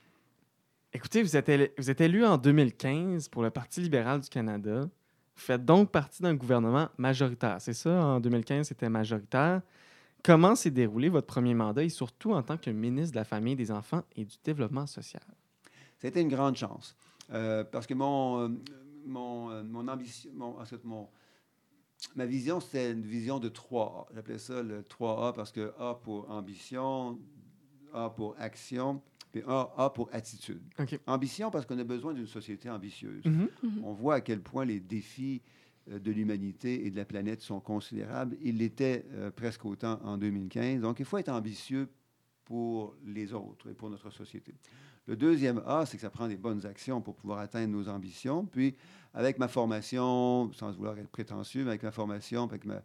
Écoutez, 0.96 1.22
vous 1.22 1.36
êtes, 1.36 2.00
élu 2.00 2.24
en 2.24 2.38
2015 2.38 3.28
pour 3.28 3.42
le 3.42 3.50
Parti 3.50 3.82
libéral 3.82 4.18
du 4.18 4.30
Canada. 4.30 4.80
Vous 4.80 4.88
faites 5.34 5.62
donc 5.62 5.90
partie 5.90 6.22
d'un 6.22 6.34
gouvernement 6.34 6.88
majoritaire. 6.96 7.60
C'est 7.60 7.74
ça, 7.74 7.90
en 7.90 8.18
2015, 8.18 8.68
c'était 8.68 8.88
majoritaire. 8.88 9.60
Comment 10.24 10.54
s'est 10.54 10.70
déroulé 10.70 11.10
votre 11.10 11.26
premier 11.26 11.52
mandat 11.52 11.84
et 11.84 11.90
surtout 11.90 12.32
en 12.32 12.42
tant 12.42 12.56
que 12.56 12.70
ministre 12.70 13.12
de 13.12 13.16
la 13.18 13.24
Famille, 13.24 13.54
des 13.54 13.70
Enfants 13.70 14.04
et 14.16 14.24
du 14.24 14.36
Développement 14.42 14.86
social? 14.86 15.22
C'était 15.98 16.22
une 16.22 16.30
grande 16.30 16.56
chance. 16.56 16.96
Euh, 17.30 17.62
parce 17.62 17.86
que 17.86 17.92
mon, 17.92 18.48
euh, 18.48 18.48
euh, 19.14 19.88
ambition, 19.88 20.30
en 20.58 20.64
fait, 20.64 20.80
ma 22.14 22.24
vision, 22.24 22.58
c'était 22.58 22.92
une 22.92 23.02
vision 23.02 23.38
de 23.38 23.50
3A. 23.50 24.06
J'appelais 24.14 24.38
ça 24.38 24.62
le 24.62 24.80
3A 24.80 25.34
parce 25.34 25.52
que 25.52 25.74
A 25.78 25.92
pour 26.02 26.30
ambition, 26.30 27.18
A 27.92 28.08
pour 28.08 28.34
action, 28.38 29.02
puis 29.40 29.44
A, 29.48 29.70
A 29.76 29.90
pour 29.90 30.08
attitude. 30.12 30.60
Ambition 31.06 31.50
parce 31.50 31.66
qu'on 31.66 31.78
a 31.78 31.84
besoin 31.84 32.14
d'une 32.14 32.26
société 32.26 32.68
ambitieuse. 32.70 33.24
Mhm. 33.24 33.48
Mhm. 33.62 33.84
On 33.84 33.92
voit 33.92 34.14
à 34.16 34.20
quel 34.20 34.40
point 34.40 34.64
les 34.64 34.80
défis 34.80 35.42
euh, 35.90 35.98
de 35.98 36.10
l'humanité 36.10 36.86
et 36.86 36.90
de 36.90 36.96
la 36.96 37.04
planète 37.04 37.40
sont 37.42 37.60
considérables. 37.60 38.36
Ils 38.42 38.58
l'étaient 38.58 39.04
euh, 39.12 39.30
presque 39.30 39.64
autant 39.64 40.00
en 40.04 40.16
2015. 40.18 40.80
Donc, 40.80 40.98
il 41.00 41.04
faut 41.04 41.18
être 41.18 41.28
ambitieux 41.28 41.88
pour 42.44 42.94
les 43.04 43.32
autres 43.32 43.68
et 43.70 43.74
pour 43.74 43.90
notre 43.90 44.10
société. 44.10 44.54
Le 45.06 45.16
deuxième 45.16 45.62
A, 45.66 45.86
c'est 45.86 45.96
que 45.96 46.00
ça 46.02 46.10
prend 46.10 46.26
des 46.28 46.36
bonnes 46.36 46.64
actions 46.66 47.00
pour 47.00 47.14
pouvoir 47.14 47.38
atteindre 47.38 47.72
nos 47.72 47.88
ambitions. 47.88 48.44
Puis, 48.44 48.74
avec 49.14 49.38
ma 49.38 49.48
formation, 49.48 50.52
sans 50.52 50.72
vouloir 50.72 50.98
être 50.98 51.08
prétentieux, 51.08 51.62
mais 51.62 51.70
avec 51.70 51.82
ma 51.84 51.92
formation, 51.92 52.44
avec, 52.44 52.64
ma- 52.64 52.82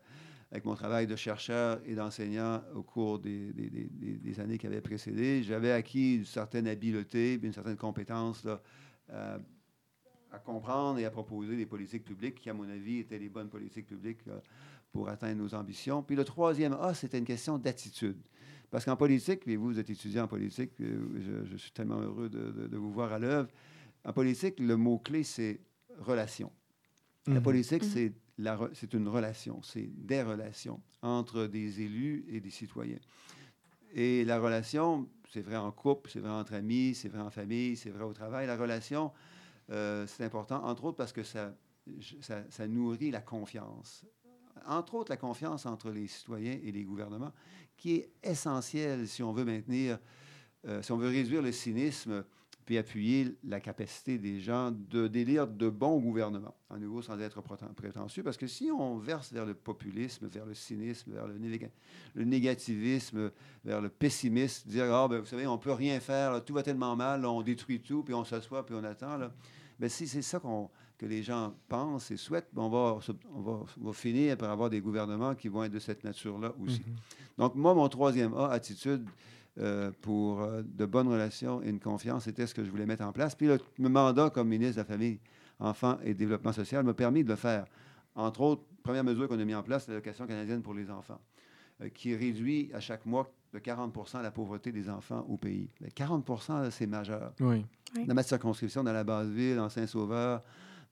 avec 0.52 0.66
mon 0.66 0.76
travail 0.76 1.08
de 1.08 1.16
chercheur 1.16 1.82
et 1.86 1.96
d'enseignant 1.96 2.62
au 2.76 2.84
cours 2.84 3.20
des, 3.20 3.54
des- 3.54 3.70
des- 3.70 3.86
des- 3.90 4.18
des 4.18 4.40
années 4.40 4.58
qui 4.58 4.68
avaient 4.68 4.82
précédé, 4.82 5.44
j'avais 5.44 5.72
acquis 5.72 6.16
une 6.18 6.26
certaine 6.26 6.68
habileté, 6.68 7.40
une 7.42 7.54
certaine 7.54 7.78
compétence 7.78 8.44
là, 8.44 8.62
euh, 9.12 9.40
à 10.32 10.40
comprendre 10.40 11.00
et 11.00 11.06
à 11.06 11.12
proposer 11.12 11.56
des 11.56 11.66
politiques 11.66 12.04
publiques 12.04 12.36
qui, 12.36 12.50
à 12.50 12.54
mon 12.54 12.68
avis, 12.70 13.00
étaient 13.00 13.20
les 13.20 13.30
bonnes 13.30 13.50
politiques 13.50 13.88
publiques 13.88 14.20
euh, 14.28 14.40
pour 14.92 15.08
atteindre 15.08 15.42
nos 15.42 15.54
ambitions. 15.56 16.04
Puis 16.04 16.16
le 16.18 16.26
troisième 16.26 16.74
A, 16.74 16.94
c'était 16.94 17.18
une 17.20 17.26
question 17.26 17.58
d'attitude. 17.58 18.18
Parce 18.70 18.86
qu'en 18.86 18.96
politique, 18.96 19.42
puis 19.42 19.56
vous, 19.58 19.68
vous 19.68 19.80
êtes 19.80 19.90
étudiant 19.90 20.24
en 20.26 20.28
politique, 20.28 20.72
euh, 20.82 21.00
je, 21.46 21.50
je 21.52 21.58
suis 21.58 21.72
tellement 21.72 22.00
heureux 22.00 22.30
de, 22.30 22.52
de- 22.52 22.68
de 22.68 22.78
vous 22.78 22.92
voir 22.92 23.12
à 23.14 23.20
l'œuvre. 23.20 23.50
En 24.04 24.12
politique, 24.14 24.60
le 24.60 24.76
mot-clé, 24.78 25.24
c'est 25.24 25.60
relation. 26.00 26.52
La 27.28 27.36
Mhm. 27.36 27.42
politique, 27.44 27.84
re- 27.84 28.12
c'est 28.74 28.94
une 28.94 29.08
relation, 29.08 29.62
c'est 29.62 29.90
des 29.94 30.22
relations 30.22 30.82
entre 31.02 31.46
des 31.48 31.82
élus 31.82 32.26
et 32.30 32.40
des 32.40 32.50
citoyens. 32.50 33.00
Et 33.94 34.24
la 34.24 34.40
relation, 34.40 35.10
c'est 35.30 35.42
vrai 35.42 35.58
en 35.58 35.72
couple, 35.72 36.10
c'est 36.12 36.20
vrai 36.20 36.30
entre 36.32 36.54
amis, 36.54 36.96
c'est 36.96 37.10
vrai 37.10 37.22
en 37.22 37.30
famille, 37.30 37.76
c'est 37.76 37.90
vrai 37.90 38.04
au 38.04 38.14
travail. 38.14 38.48
La 38.48 38.56
relation, 38.56 39.12
euh, 39.70 40.06
c'est 40.08 40.24
important, 40.24 40.64
entre 40.66 40.86
autres 40.86 40.98
parce 40.98 41.14
que 41.14 41.24
ça, 41.24 41.54
nourrit 42.68 43.12
la 43.12 43.22
confiance. 43.22 44.06
Entre 44.66 44.96
autres, 44.96 45.12
la 45.12 45.18
confiance 45.18 45.66
entre 45.66 45.92
les 45.92 46.08
citoyens 46.08 46.58
et 46.64 46.72
les 46.72 46.84
gouvernements, 46.84 47.34
qui 47.76 47.96
est 47.96 48.12
essentielle 48.24 49.08
si 49.08 49.24
on 49.24 49.34
veut 49.34 49.46
maintenir, 49.46 50.00
euh, 50.68 50.82
si 50.82 50.92
on 50.92 50.98
veut 50.98 51.10
réduire 51.10 51.42
le 51.42 51.52
cynisme, 51.52 52.24
puis 52.66 52.78
appuyer 52.78 53.36
la 53.44 53.60
capacité 53.60 54.18
des 54.18 54.40
gens 54.40 54.72
de 54.72 55.08
délire 55.08 55.48
de 55.48 55.70
bons 55.70 56.00
gouvernements, 56.00 56.56
à 56.70 56.78
nouveau 56.78 57.02
sans 57.02 57.20
être 57.20 57.42
préten- 57.42 57.74
prétentieux, 57.74 58.24
parce 58.24 58.38
que 58.38 58.48
si 58.48 58.70
on 58.72 58.98
verse 58.98 59.34
vers 59.34 59.46
le 59.46 59.54
populisme, 59.54 60.28
vers 60.28 60.46
le 60.46 60.54
cynisme, 60.54 61.12
vers 61.14 61.28
le, 61.28 61.38
néga- 61.38 61.72
le 62.14 62.24
négativisme, 62.24 63.32
vers 63.66 63.82
le 63.82 63.90
pessimisme, 63.90 64.70
dire 64.70 64.94
ah 64.94 65.08
ben 65.08 65.20
vous 65.20 65.26
savez 65.26 65.48
on 65.48 65.58
peut 65.58 65.72
rien 65.74 66.00
faire, 66.00 66.32
là, 66.32 66.42
tout 66.42 66.54
va 66.54 66.64
tellement 66.64 66.96
mal, 66.96 67.22
là, 67.22 67.32
on 67.32 67.42
détruit 67.42 67.82
tout, 67.82 68.04
puis 68.04 68.14
on 68.14 68.24
s'assoit, 68.24 68.66
puis 68.66 68.76
on 68.76 68.84
attend 68.84 69.18
là. 69.18 69.32
Ben, 69.80 69.90
si 69.90 70.08
c'est 70.08 70.22
ça 70.22 70.40
qu'on 70.40 70.70
que 71.00 71.08
les 71.08 71.24
gens 71.24 71.56
pensent 71.68 72.12
et 72.12 72.18
souhaitent, 72.18 72.50
ben, 72.54 72.62
on 72.62 72.70
va, 72.70 73.00
on 73.34 73.42
va, 73.42 73.64
on 73.82 73.86
va 73.88 73.94
finir 73.94 74.38
par 74.38 74.52
avoir 74.52 74.70
des 74.70 74.80
gouvernements 74.82 75.34
qui 75.34 75.48
vont 75.48 75.64
être 75.64 75.72
de 75.72 75.80
cette 75.80 76.04
nature-là 76.04 76.54
aussi. 76.64 76.84
Mhm. 76.86 76.96
Donc, 77.40 77.56
moi, 77.56 77.74
mon 77.74 77.90
troisième 77.90 78.36
A, 78.36 78.50
attitude 78.52 79.10
euh, 79.60 79.92
pour 80.02 80.42
euh, 80.42 80.62
de 80.66 80.86
bonnes 80.86 81.08
relations 81.10 81.62
et 81.62 81.70
une 81.70 81.80
confiance, 81.80 82.24
c'était 82.24 82.48
ce 82.48 82.54
que 82.54 82.64
je 82.64 82.70
voulais 82.72 82.86
mettre 82.86 83.04
en 83.04 83.12
place. 83.12 83.36
Puis 83.36 83.48
le, 83.48 83.60
le 83.80 83.90
mandat 83.90 84.30
comme 84.30 84.48
ministre 84.48 84.76
de 84.76 84.80
la 84.82 84.86
Famille, 84.86 85.20
Enfants 85.60 85.98
et 86.04 86.14
Développement 86.14 86.54
social 86.54 86.84
m'a 86.86 86.94
permis 86.94 87.24
de 87.24 87.30
le 87.30 87.36
faire. 87.36 87.66
Entre 88.16 88.42
autres, 88.42 88.64
première 88.84 89.04
mesure 89.04 89.28
qu'on 89.28 89.40
a 89.40 89.46
mis 89.46 89.54
en 89.56 89.64
place, 89.64 89.86
c'est 89.86 89.92
l'allocation 89.92 90.26
canadienne 90.26 90.62
pour 90.62 90.74
les 90.74 90.90
enfants, 90.90 91.20
euh, 91.82 91.90
qui 91.90 92.16
réduit 92.16 92.72
à 92.74 92.80
chaque 92.80 93.06
mois 93.06 93.30
de 93.54 93.60
40% 93.60 94.22
la 94.24 94.32
pauvreté 94.32 94.72
des 94.72 94.90
enfants 94.90 95.26
au 95.30 95.36
pays. 95.38 95.70
Mais 95.82 95.92
40 95.92 96.28
là, 96.50 96.72
c'est 96.72 96.88
majeur 96.88 97.34
Oui. 97.42 97.66
dans 98.08 98.14
ma 98.16 98.24
circonscription, 98.24 98.84
dans 98.84 98.94
la 98.94 99.04
Basse-Ville, 99.04 99.58
dans 99.58 99.68
Saint-Sauveur, 99.70 100.42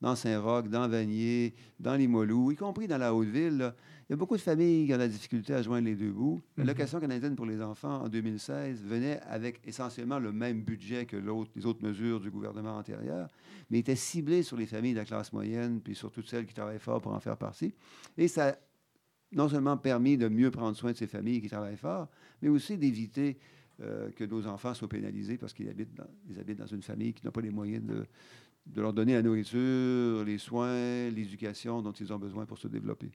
dans 0.02 0.16
Saint-Roch, 0.16 0.68
dans 0.70 0.88
Vanier, 0.88 1.54
dans 1.80 1.96
Limoilou, 1.96 2.52
y 2.52 2.56
compris 2.56 2.88
dans 2.88 2.98
la 2.98 3.14
Haute-Ville, 3.14 3.74
il 4.10 4.14
y 4.14 4.14
a 4.14 4.16
beaucoup 4.16 4.38
de 4.38 4.42
familles 4.42 4.88
qui 4.88 4.94
ont 4.94 4.98
la 4.98 5.08
difficulté 5.08 5.54
à 5.54 5.62
joindre 5.62 5.86
les 5.86 5.96
deux 5.96 6.12
bouts. 6.12 6.42
Mhm. 6.58 6.66
L'allocation 6.66 7.00
canadienne 7.00 7.36
pour 7.36 7.46
les 7.46 7.62
enfants, 7.62 8.04
en 8.04 8.10
2016, 8.10 8.84
venait 8.84 9.20
avec 9.28 9.60
essentiellement 9.66 10.20
le 10.20 10.32
même 10.32 10.62
budget 10.64 11.06
que 11.06 11.18
les 11.18 11.66
autres 11.66 11.84
mesures 11.84 12.20
du 12.20 12.32
gouvernement 12.32 12.78
antérieur, 12.78 13.30
mais 13.70 13.80
était 13.80 13.96
ciblée 13.96 14.42
sur 14.42 14.58
les 14.58 14.66
familles 14.66 14.94
de 14.94 15.00
la 15.00 15.06
classe 15.06 15.32
moyenne, 15.34 15.82
puis 15.82 15.96
sur 15.96 16.12
toutes 16.12 16.28
celles 16.28 16.46
qui 16.46 16.54
travaillent 16.54 16.80
fort 16.80 17.02
pour 17.02 17.14
en 17.14 17.20
faire 17.20 17.38
partie. 17.38 17.74
Et 18.18 18.28
ça 18.28 18.50
a 18.50 18.56
non 19.32 19.48
seulement 19.48 19.78
permis 19.78 20.18
de 20.18 20.28
mieux 20.28 20.50
prendre 20.50 20.76
soin 20.76 20.92
de 20.92 20.98
ces 20.98 21.08
familles 21.08 21.42
qui 21.42 21.50
travaillent 21.50 21.78
fort, 21.78 22.08
mais 22.42 22.50
aussi 22.50 22.78
d'éviter 22.78 23.38
euh, 23.82 24.10
que 24.12 24.24
nos 24.24 24.48
enfants 24.48 24.74
soient 24.74 24.90
pénalisés 24.90 25.38
parce 25.38 25.54
qu'ils 25.54 25.70
habitent 25.70 25.94
dans, 25.94 26.08
ils 26.30 26.40
habitent 26.40 26.58
dans 26.58 26.68
une 26.68 26.82
famille 26.82 27.14
qui 27.14 27.24
n'a 27.26 27.32
pas 27.32 27.42
les 27.42 27.52
moyens 27.52 27.86
de, 27.86 28.06
de 28.66 28.82
leur 28.82 28.94
donner 28.94 29.14
la 29.14 29.22
nourriture, 29.22 30.24
les 30.26 30.38
soins, 30.38 31.10
l'éducation 31.10 31.82
dont 31.82 31.92
ils 31.92 32.14
ont 32.14 32.20
besoin 32.20 32.46
pour 32.46 32.58
se 32.58 32.68
développer. 32.68 33.12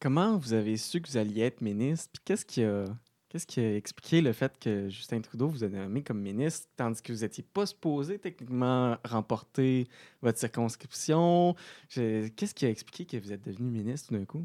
Comment 0.00 0.36
vous 0.36 0.52
avez 0.52 0.76
su 0.76 1.00
que 1.00 1.08
vous 1.08 1.16
alliez 1.16 1.42
être 1.42 1.60
ministre? 1.60 2.10
Puis 2.12 2.22
qu'est-ce 2.24 2.44
qui 2.44 2.62
a, 2.62 2.84
qu'est-ce 3.28 3.46
qui 3.46 3.60
a 3.60 3.76
expliqué 3.76 4.20
le 4.20 4.32
fait 4.32 4.58
que 4.58 4.88
Justin 4.90 5.20
Trudeau 5.20 5.48
vous 5.48 5.64
a 5.64 5.68
nommé 5.68 6.02
comme 6.02 6.20
ministre, 6.20 6.68
tandis 6.76 7.00
que 7.00 7.12
vous 7.12 7.20
n'étiez 7.20 7.44
pas 7.44 7.64
supposé 7.64 8.18
techniquement 8.18 8.98
remporter 9.04 9.86
votre 10.20 10.38
circonscription? 10.38 11.54
Je- 11.88 12.28
Qu'est-ce 12.28 12.54
qui 12.54 12.66
a 12.66 12.70
expliqué 12.70 13.06
que 13.06 13.24
vous 13.24 13.32
êtes 13.32 13.44
devenu 13.44 13.70
ministre 13.70 14.08
tout 14.08 14.14
d'un 14.14 14.24
coup? 14.26 14.44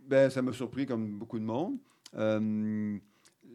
Ben, 0.00 0.30
ça 0.30 0.40
m'a 0.40 0.52
surpris 0.52 0.86
comme 0.86 1.18
beaucoup 1.18 1.38
de 1.38 1.44
monde. 1.44 1.78
Euh, 2.14 2.96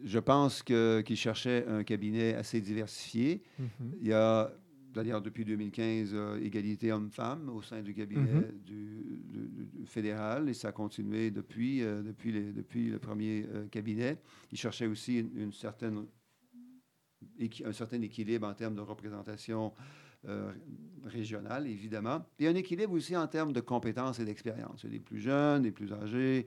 je 0.04 0.18
pense 0.18 0.62
que- 0.62 1.00
qu'il 1.00 1.16
cherchait 1.16 1.64
un 1.66 1.82
cabinet 1.82 2.34
assez 2.34 2.60
diversifié. 2.60 3.42
Il 4.00 4.06
y 4.06 4.12
a, 4.12 4.52
d'ailleurs, 4.92 5.22
depuis 5.22 5.44
2015, 5.44 6.10
euh, 6.14 6.38
égalité 6.40 6.92
hommes-femmes 6.92 7.48
au 7.48 7.62
sein 7.62 7.82
du 7.82 7.94
cabinet 7.94 8.32
Mhm. 8.32 8.58
du, 8.64 9.20
du- 9.24 9.66
du 9.80 9.86
fédéral 9.86 10.48
et 10.48 10.54
ça 10.54 10.68
a 10.68 10.72
continué 10.72 11.30
depuis, 11.30 11.82
euh, 11.82 12.02
depuis, 12.02 12.32
les- 12.32 12.52
depuis 12.52 12.88
le 12.88 12.98
premier 12.98 13.46
euh, 13.48 13.66
cabinet. 13.68 14.18
Il 14.52 14.58
cherchait 14.58 14.86
aussi 14.86 15.18
une, 15.20 15.36
une 15.36 15.52
certaine, 15.52 16.06
équi- 17.38 17.66
un 17.66 17.72
certain 17.72 18.00
équilibre 18.02 18.46
en 18.46 18.54
termes 18.54 18.74
de 18.74 18.80
représentation 18.80 19.72
euh, 20.28 20.52
régionale, 21.04 21.66
évidemment. 21.66 22.24
Puis 22.36 22.46
un 22.46 22.54
équilibre 22.54 22.92
aussi 22.92 23.16
en 23.16 23.26
termes 23.26 23.52
de 23.52 23.60
compétences 23.60 24.20
et 24.20 24.24
d'expérience. 24.24 24.84
Il 24.84 24.86
y 24.86 24.94
a 24.94 24.98
des 24.98 25.00
plus 25.04 25.18
jeunes, 25.18 25.62
des 25.62 25.72
plus 25.72 25.92
âgés, 25.92 26.46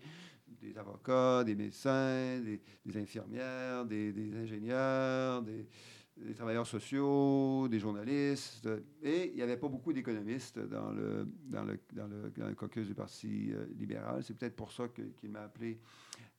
des 0.61 0.77
avocats, 0.77 1.43
des 1.43 1.55
médecins, 1.55 2.39
des, 2.39 2.61
des 2.85 2.97
infirmières, 2.97 3.85
des, 3.85 4.13
des 4.13 4.33
ingénieurs, 4.37 5.41
des, 5.41 5.67
des 6.17 6.33
travailleurs 6.33 6.67
sociaux, 6.67 7.67
des 7.67 7.79
journalistes. 7.79 8.69
Et 9.01 9.29
il 9.29 9.35
n'y 9.35 9.41
avait 9.41 9.57
pas 9.57 9.67
beaucoup 9.67 9.93
d'économistes 9.93 10.59
dans 10.59 10.91
le, 10.91 11.27
dans, 11.45 11.63
le, 11.63 11.79
dans, 11.93 12.07
le, 12.47 12.55
caucus 12.55 12.87
du 12.87 12.93
Parti 12.93 13.51
euh, 13.51 13.65
libéral. 13.77 14.23
C'est 14.23 14.37
peut-être 14.37 14.55
pour 14.55 14.71
ça 14.71 14.87
qu'il 14.87 15.29
m'a 15.29 15.41
appelé 15.41 15.79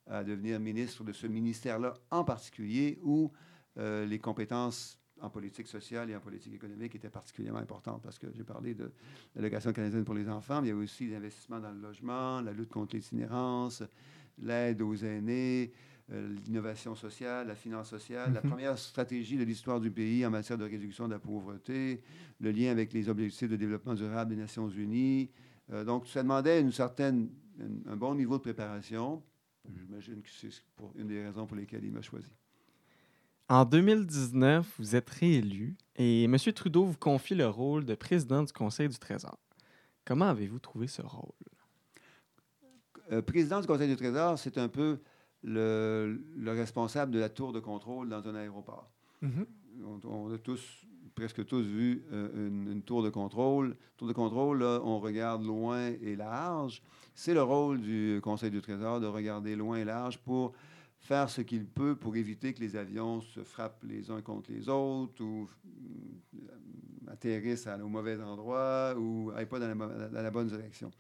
à 0.07 0.25
devenir 0.25 0.61
ministre 0.61 1.05
de 1.05 1.13
ce 1.13 1.27
ministère-là 1.27 1.95
en 2.11 2.25
particulier, 2.25 2.99
où 3.03 3.33
euh, 3.79 4.07
les 4.07 4.19
compétences 4.19 4.99
en 5.21 5.31
politique 5.31 5.67
sociale 5.67 6.11
et 6.11 6.17
en 6.17 6.21
politique 6.21 6.55
économique 6.55 6.95
étaient 6.95 7.11
particulièrement 7.11 7.61
importantes, 7.61 8.03
parce 8.03 8.19
que 8.19 8.27
j'ai 8.35 8.45
parlé 8.45 8.75
de 8.75 8.93
l'allocation 9.35 9.73
canadienne 9.73 10.05
pour 10.05 10.15
les 10.15 10.29
enfants, 10.29 10.61
mais 10.61 10.69
il 10.69 10.71
y 10.71 10.75
a 10.75 10.77
aussi 10.77 11.09
l'investissement 11.09 11.59
dans 11.59 11.73
le 11.73 11.81
logement, 11.81 12.41
la 12.41 12.53
lutte 12.53 12.71
contre 12.71 12.97
l'itinérance, 12.97 13.83
l'aide 14.39 14.83
aux 14.83 14.95
aînés, 14.97 15.73
l'innovation 16.09 16.95
sociale, 16.95 17.49
la 17.49 17.57
finance 17.57 17.91
sociale, 17.91 18.33
la 18.33 18.41
Mhm. 18.43 18.51
première 18.51 18.79
stratégie 18.79 19.37
de 19.37 19.45
l'histoire 19.45 19.81
du 19.81 19.91
pays 19.91 20.25
en 20.25 20.31
matière 20.31 20.57
de 20.57 20.65
réduction 20.65 21.09
de 21.09 21.13
la 21.15 21.19
pauvreté, 21.19 22.01
le 22.41 22.53
lien 22.53 22.71
avec 22.71 22.93
les 22.93 23.09
objectifs 23.09 23.49
de 23.49 23.57
développement 23.57 23.95
durable 23.95 24.31
des 24.35 24.41
Nations 24.41 24.69
unies. 24.69 25.31
Euh, 25.73 25.83
donc, 25.85 26.07
ça 26.07 26.23
demandait 26.23 26.61
une 26.61 26.71
certaine, 26.71 27.29
un, 27.61 27.93
un 27.93 27.97
bon 27.97 28.15
niveau 28.15 28.37
de 28.39 28.43
préparation. 28.43 29.21
J'imagine 29.75 30.23
que 30.23 30.29
c'est 30.31 30.51
une 30.97 31.09
des 31.09 31.25
raisons 31.25 31.45
pour 31.45 31.57
lesquelles 31.57 31.85
il 31.85 31.91
m'a 31.93 32.03
choisi. 32.03 32.31
En 33.49 33.65
2019, 33.65 34.75
vous 34.79 34.95
êtes 34.95 35.11
réélu 35.11 35.77
et 35.97 36.25
M. 36.25 36.37
Trudeau 36.55 36.85
vous 36.85 36.97
confie 36.99 37.35
le 37.35 37.49
rôle 37.49 37.85
de 37.85 37.95
président 37.97 38.45
du 38.45 38.53
Conseil 38.53 38.89
du 38.89 38.99
Trésor. 38.99 39.39
Comment 40.05 40.27
avez-vous 40.27 40.61
trouvé 40.61 40.87
ce 40.87 41.03
rôle? 41.03 41.33
Euh, 43.13 43.23
président 43.23 43.61
du 43.61 43.67
Conseil 43.67 43.89
du 43.89 43.97
Trésor, 43.97 44.39
c'est 44.39 44.59
un 44.59 44.69
peu 44.69 45.01
le, 45.47 46.21
le 46.37 46.51
responsable 46.53 47.13
de 47.13 47.19
la 47.21 47.29
tour 47.31 47.53
de 47.53 47.61
contrôle 47.61 48.09
dans 48.09 48.29
un 48.29 48.35
aéroport. 48.35 48.91
On, 49.23 50.01
on 50.09 50.35
a 50.35 50.39
tous, 50.39 50.61
presque 51.15 51.47
tous 51.47 51.63
vu 51.63 52.03
euh, 52.13 52.49
une, 52.49 52.73
une 52.73 52.83
tour 52.83 53.03
de 53.03 53.11
contrôle. 53.11 53.77
Tour 53.97 54.09
de 54.09 54.13
contrôle, 54.13 54.59
là, 54.59 54.81
on 54.85 54.99
regarde 54.99 55.45
loin 55.45 55.87
et 56.03 56.17
large. 56.17 56.83
C'est 57.15 57.33
le 57.33 57.43
rôle 57.43 57.81
du 57.81 58.21
Conseil 58.23 58.51
du 58.51 58.61
Trésor 58.61 59.01
de 59.01 59.07
regarder 59.07 59.57
loin 59.57 59.79
et 59.79 59.85
large 59.85 60.19
pour 60.19 60.53
faire 61.07 61.31
ce 61.31 61.41
qu'il 61.41 61.65
peut 61.67 61.95
pour 61.95 62.17
éviter 62.17 62.53
que 62.53 62.61
les 62.61 62.75
avions 62.75 63.21
se 63.21 63.43
frappent 63.45 63.85
les 63.85 64.11
uns 64.11 64.21
contre 64.21 64.51
les 64.51 64.69
autres 64.69 65.23
ou 65.23 65.49
euh, 66.35 67.13
atterrissent 67.13 67.69
au 67.83 67.89
mauvais 67.89 68.21
endroit 68.21 68.95
ou 68.99 69.31
n'aillent 69.33 69.47
pas 69.47 69.61
dans 69.61 69.73
la, 70.13 70.31
bonne 70.31 70.49
direction. 70.49 70.91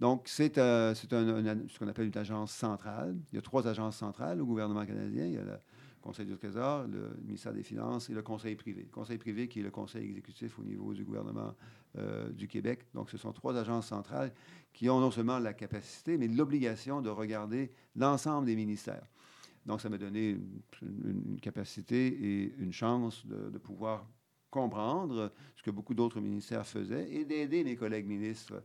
Donc, 0.00 0.22
c'est 0.26 0.56
euh, 0.56 0.94
ce 0.94 1.78
qu'on 1.78 1.88
appelle 1.88 2.06
une 2.06 2.18
agence 2.18 2.52
centrale. 2.52 3.14
Il 3.32 3.36
y 3.36 3.38
a 3.38 3.42
trois 3.42 3.68
agences 3.68 3.98
centrales 3.98 4.40
au 4.40 4.46
gouvernement 4.46 4.84
canadien. 4.86 5.26
Il 5.26 5.34
y 5.34 5.38
a 5.38 5.42
le 5.42 5.58
Conseil 6.00 6.24
du 6.24 6.36
Trésor, 6.38 6.86
le 6.86 7.14
ministère 7.22 7.52
des 7.52 7.62
Finances 7.62 8.08
et 8.08 8.14
le 8.14 8.22
Conseil 8.22 8.56
privé. 8.56 8.84
Le 8.84 8.88
Conseil 8.88 9.18
privé 9.18 9.46
qui 9.46 9.60
est 9.60 9.62
le 9.62 9.70
conseil 9.70 10.06
exécutif 10.06 10.58
au 10.58 10.62
niveau 10.62 10.94
du 10.94 11.04
gouvernement 11.04 11.54
euh, 11.98 12.30
du 12.30 12.48
Québec. 12.48 12.86
Donc, 12.94 13.10
ce 13.10 13.18
sont 13.18 13.32
trois 13.32 13.54
agences 13.58 13.88
centrales 13.88 14.32
qui 14.72 14.88
ont 14.88 15.00
non 15.00 15.10
seulement 15.10 15.38
la 15.38 15.52
capacité, 15.52 16.16
mais 16.16 16.28
l'obligation 16.28 17.02
de 17.02 17.10
regarder 17.10 17.70
l'ensemble 17.94 18.46
des 18.46 18.56
ministères. 18.56 19.06
Donc, 19.66 19.80
ça 19.80 19.88
m'a 19.88 19.98
donné 19.98 20.36
une, 20.82 21.38
capacité 21.40 22.06
et 22.06 22.54
une 22.58 22.72
chance 22.72 23.24
de, 23.26 23.58
pouvoir 23.58 24.06
comprendre 24.50 25.32
ce 25.56 25.62
que 25.62 25.70
beaucoup 25.70 25.94
d'autres 25.94 26.20
ministères 26.20 26.66
faisaient 26.66 27.08
et 27.12 27.24
d'aider 27.24 27.62
mes 27.62 27.76
collègues 27.76 28.06
ministres 28.06 28.62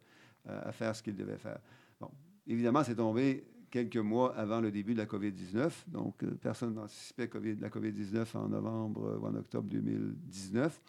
euh, 0.47 0.61
à 0.63 0.71
faire 0.71 0.95
ce 0.95 1.03
qu'ils 1.03 1.15
devaient 1.15 1.37
faire. 1.37 1.59
Bon, 1.99 2.09
évidemment, 2.47 2.83
c'est 2.83 2.95
tombé 2.95 3.45
quelques 3.69 3.97
mois 3.97 4.35
avant 4.37 4.61
le 4.61 4.71
début 4.71 4.93
de 4.93 4.99
la 4.99 5.05
COVID-19. 5.05 5.69
Donc, 5.87 6.23
euh, 6.23 6.31
personne 6.41 6.75
n'anticipait 6.75 7.29
la 7.59 7.69
COVID-19 7.69 8.37
en 8.37 8.47
novembre 8.47 9.19
ou 9.21 9.25
en 9.25 9.35
octobre 9.35 9.69
2019. 9.69 10.81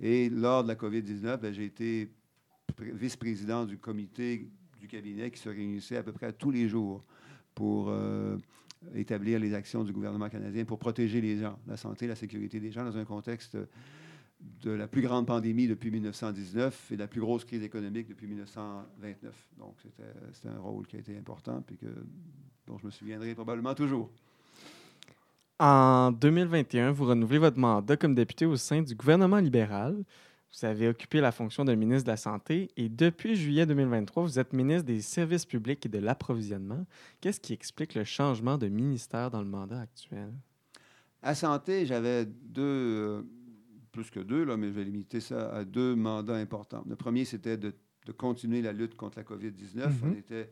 Et 0.00 0.30
lors 0.30 0.62
de 0.62 0.68
la 0.68 0.76
COVID-19, 0.76 1.38
ben, 1.38 1.52
j'ai 1.52 1.64
été 1.64 2.08
pré- 2.76 2.92
vice-président 2.92 3.66
du 3.66 3.76
comité 3.78 4.48
du 4.80 4.86
cabinet 4.86 5.30
qui 5.30 5.40
se 5.40 5.48
réunissait 5.48 5.96
à 5.96 6.02
peu 6.02 6.12
près 6.12 6.32
tous 6.32 6.50
les 6.50 6.68
jours 6.68 7.04
pour 7.54 7.88
euh, 7.88 8.36
établir 8.94 9.38
les 9.38 9.54
actions 9.54 9.84
du 9.84 9.92
gouvernement 9.92 10.28
canadien 10.28 10.64
pour 10.64 10.78
protéger 10.78 11.20
les 11.20 11.38
gens, 11.38 11.58
la 11.66 11.76
santé, 11.76 12.06
la 12.06 12.16
sécurité 12.16 12.60
des 12.60 12.70
gens 12.70 12.84
dans 12.84 12.96
un 12.96 13.04
contexte 13.04 13.56
de 14.62 14.70
la 14.70 14.86
plus 14.86 15.02
grande 15.02 15.26
pandémie 15.26 15.66
depuis 15.66 15.90
1919 15.90 16.92
et 16.92 16.94
de 16.94 17.00
la 17.00 17.08
plus 17.08 17.20
grosse 17.20 17.44
crise 17.44 17.62
économique 17.62 18.08
depuis 18.08 18.26
1929. 18.26 19.48
Donc, 19.58 19.74
c'était 19.82 20.48
un 20.48 20.60
rôle 20.60 20.86
qui 20.86 20.96
a 20.96 21.00
été 21.00 21.16
important 21.16 21.64
et 21.70 21.86
dont 22.66 22.78
je 22.78 22.86
me 22.86 22.90
souviendrai 22.90 23.34
probablement 23.34 23.74
toujours. 23.74 24.10
En 25.58 26.12
2021, 26.12 26.92
vous 26.92 27.06
renouvelez 27.06 27.38
votre 27.38 27.58
mandat 27.58 27.96
comme 27.96 28.14
député 28.14 28.46
au 28.46 28.54
sein 28.54 28.82
du 28.82 28.94
gouvernement 28.94 29.38
libéral. 29.38 30.04
Vous 30.52 30.64
avez 30.66 30.88
occupé 30.88 31.20
la 31.20 31.30
fonction 31.30 31.64
de 31.64 31.74
ministre 31.74 32.06
de 32.06 32.10
la 32.12 32.16
Santé 32.16 32.70
et 32.76 32.88
depuis 32.88 33.36
juillet 33.36 33.66
2023, 33.66 34.22
vous 34.22 34.38
êtes 34.38 34.52
ministre 34.52 34.86
des 34.86 35.00
Services 35.02 35.44
publics 35.44 35.84
et 35.84 35.88
de 35.88 35.98
l'approvisionnement. 35.98 36.86
Qu'est-ce 37.20 37.40
qui 37.40 37.52
explique 37.52 37.94
le 37.94 38.04
changement 38.04 38.56
de 38.56 38.68
ministère 38.68 39.30
dans 39.30 39.40
le 39.42 39.48
mandat 39.48 39.80
actuel? 39.80 40.32
À 41.22 41.34
santé, 41.34 41.84
j'avais 41.84 42.24
deux, 42.24 42.62
euh, 42.62 43.22
plus 43.92 44.10
que 44.10 44.20
deux, 44.20 44.44
là, 44.44 44.56
mais 44.56 44.68
je 44.68 44.72
vais 44.72 44.84
limiter 44.84 45.20
ça 45.20 45.50
à 45.54 45.64
deux 45.64 45.94
mandats 45.94 46.36
importants. 46.36 46.84
Le 46.88 46.96
premier, 46.96 47.24
c'était 47.24 47.56
de, 47.58 47.74
de 48.06 48.12
continuer 48.12 48.62
la 48.62 48.72
lutte 48.72 48.94
contre 48.96 49.18
la 49.18 49.24
COVID-19. 49.24 49.90
On 50.02 50.06
Mhm. 50.06 50.16
était 50.16 50.50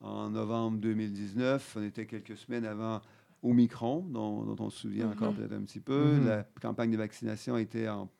en 0.00 0.30
novembre 0.30 0.78
2019, 0.78 1.76
on 1.78 1.82
était 1.82 2.06
quelques 2.06 2.36
semaines 2.36 2.64
avant 2.66 3.00
Omicron, 3.42 4.00
dont, 4.02 4.44
dont 4.44 4.56
on 4.64 4.68
se 4.70 4.80
souvient 4.80 5.06
Mhm. 5.06 5.12
encore 5.12 5.34
peut-être 5.34 5.52
un 5.54 5.62
petit 5.62 5.80
peu. 5.80 6.18
Mhm. 6.18 6.26
La 6.26 6.42
campagne 6.60 6.90
de 6.90 6.96
vaccination 6.98 7.56
était 7.56 7.88
en, 7.88 8.10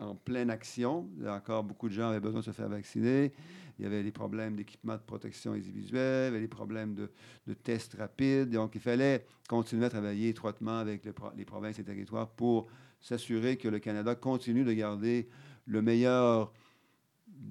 en 0.00 0.14
pleine 0.14 0.50
action. 0.50 1.08
Là 1.18 1.34
encore, 1.34 1.64
beaucoup 1.64 1.88
de 1.88 1.94
gens 1.94 2.08
avaient 2.10 2.20
besoin 2.20 2.40
de 2.40 2.44
se 2.44 2.50
faire 2.52 2.68
vacciner. 2.68 3.32
Il 3.78 3.84
y 3.84 3.86
avait 3.86 4.02
des 4.02 4.10
problèmes 4.12 4.56
d'équipement 4.56 4.94
de 4.94 5.02
protection 5.02 5.52
individuelle, 5.52 6.30
il 6.30 6.34
y 6.34 6.36
avait 6.36 6.40
des 6.40 6.48
problèmes 6.48 6.94
de, 6.94 7.10
de 7.46 7.54
tests 7.54 7.94
rapides. 7.94 8.50
Donc, 8.50 8.74
il 8.74 8.80
fallait 8.80 9.24
continuer 9.48 9.86
à 9.86 9.90
travailler 9.90 10.30
étroitement 10.30 10.78
avec 10.78 11.04
les, 11.04 11.12
pro- 11.12 11.30
les 11.36 11.44
provinces 11.44 11.78
et 11.78 11.84
territoires 11.84 12.28
pour 12.28 12.66
s'assurer 13.00 13.56
que 13.56 13.68
le 13.68 13.78
Canada 13.78 14.16
continue 14.16 14.64
de 14.64 14.72
garder 14.72 15.28
le 15.66 15.80
meilleur, 15.80 16.52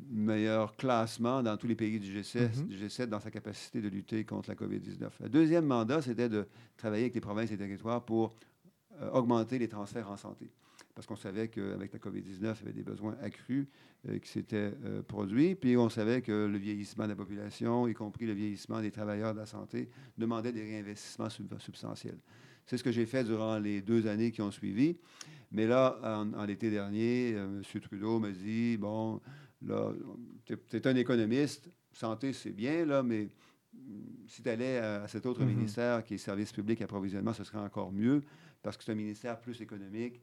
meilleur 0.10 0.76
classement 0.76 1.42
dans 1.44 1.56
tous 1.58 1.68
les 1.68 1.76
pays 1.76 2.00
du 2.00 2.12
G7, 2.20 2.60
Mhm. 2.62 2.68
du 2.68 2.76
G7 2.78 3.06
dans 3.06 3.20
sa 3.22 3.32
capacité 3.32 3.82
de 3.82 3.88
lutter 3.88 4.26
contre 4.26 4.50
la 4.50 4.56
COVID-19. 4.56 5.10
Le 5.22 5.30
deuxième 5.30 5.66
mandat, 5.66 6.02
c'était 6.02 6.30
de 6.30 6.46
travailler 6.76 7.04
avec 7.04 7.16
les 7.16 7.22
provinces 7.22 7.52
et 7.52 7.58
territoires 7.58 8.04
pour 8.04 8.34
euh, 9.02 9.10
augmenter 9.12 9.60
les 9.60 9.70
transferts 9.70 10.10
en 10.12 10.18
santé. 10.18 10.50
Parce 10.98 11.06
qu'on 11.06 11.16
savait 11.16 11.48
qu'avec 11.48 11.94
la 11.94 12.00
COVID-19, 12.00 12.40
il 12.42 12.44
y 12.44 12.48
avait 12.64 12.74
des 12.74 12.82
besoins 12.82 13.16
accrus 13.22 13.68
euh, 14.10 14.18
qui 14.18 14.28
s'étaient 14.30 14.74
euh, 14.84 15.04
produits. 15.04 15.54
Puis 15.54 15.78
on 15.78 15.90
savait 15.90 16.24
que 16.24 16.48
le 16.48 16.58
vieillissement 16.58 17.04
de 17.04 17.10
la 17.10 17.16
population, 17.16 17.88
y 17.88 17.94
compris 17.94 18.26
le 18.26 18.34
vieillissement 18.34 18.82
des 18.82 18.90
travailleurs 18.90 19.36
de 19.36 19.40
la 19.40 19.46
santé, 19.46 19.90
demandait 20.18 20.52
des 20.52 20.64
réinvestissements 20.64 21.30
sub- 21.30 21.60
substantiels. 21.60 22.18
C'est 22.66 22.78
ce 22.78 22.84
que 22.84 22.92
j'ai 22.92 23.06
fait 23.06 23.24
durant 23.24 23.60
les 23.60 23.84
deux 23.84 24.08
années 24.08 24.32
qui 24.32 24.42
ont 24.42 24.50
suivi. 24.50 24.98
Mais 25.52 25.68
là, 25.68 26.00
en, 26.02 26.34
en 26.34 26.46
l'été 26.46 26.72
dernier, 26.72 27.34
euh, 27.36 27.62
M. 27.62 27.82
Trudeau 27.82 28.18
me 28.18 28.32
dit, 28.32 28.78
bon, 28.78 29.22
là, 29.62 29.94
tu 30.46 30.58
es, 30.78 30.88
un 30.88 30.96
économiste, 30.96 31.70
santé, 31.94 32.34
c'est 32.34 32.54
bien, 32.54 32.88
là, 32.88 33.04
mais 33.04 33.30
si 34.26 34.42
tu 34.42 34.50
allais 34.50 34.80
à, 34.80 35.08
cet 35.08 35.28
autre 35.28 35.42
Mhm. 35.44 35.50
ministère 35.56 36.04
qui 36.04 36.16
est 36.16 36.18
service 36.18 36.52
public 36.52 36.82
approvisionnement, 36.82 37.34
ce 37.34 37.44
serait 37.44 37.60
encore 37.60 37.92
mieux 37.92 38.24
parce 38.64 38.76
que 38.76 38.84
c'est 38.84 38.92
un 38.92 38.96
ministère 38.96 39.40
plus 39.40 39.62
économique, 39.62 40.20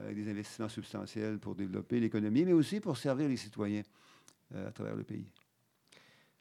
Avec 0.00 0.16
des 0.16 0.30
investissements 0.30 0.68
substantiels 0.68 1.38
pour 1.38 1.54
développer 1.54 2.00
l'économie, 2.00 2.44
mais 2.44 2.52
aussi 2.52 2.80
pour 2.80 2.96
servir 2.96 3.28
les 3.28 3.36
citoyens 3.36 3.82
euh, 4.54 4.68
à 4.68 4.72
travers 4.72 4.96
le 4.96 5.04
pays. 5.04 5.26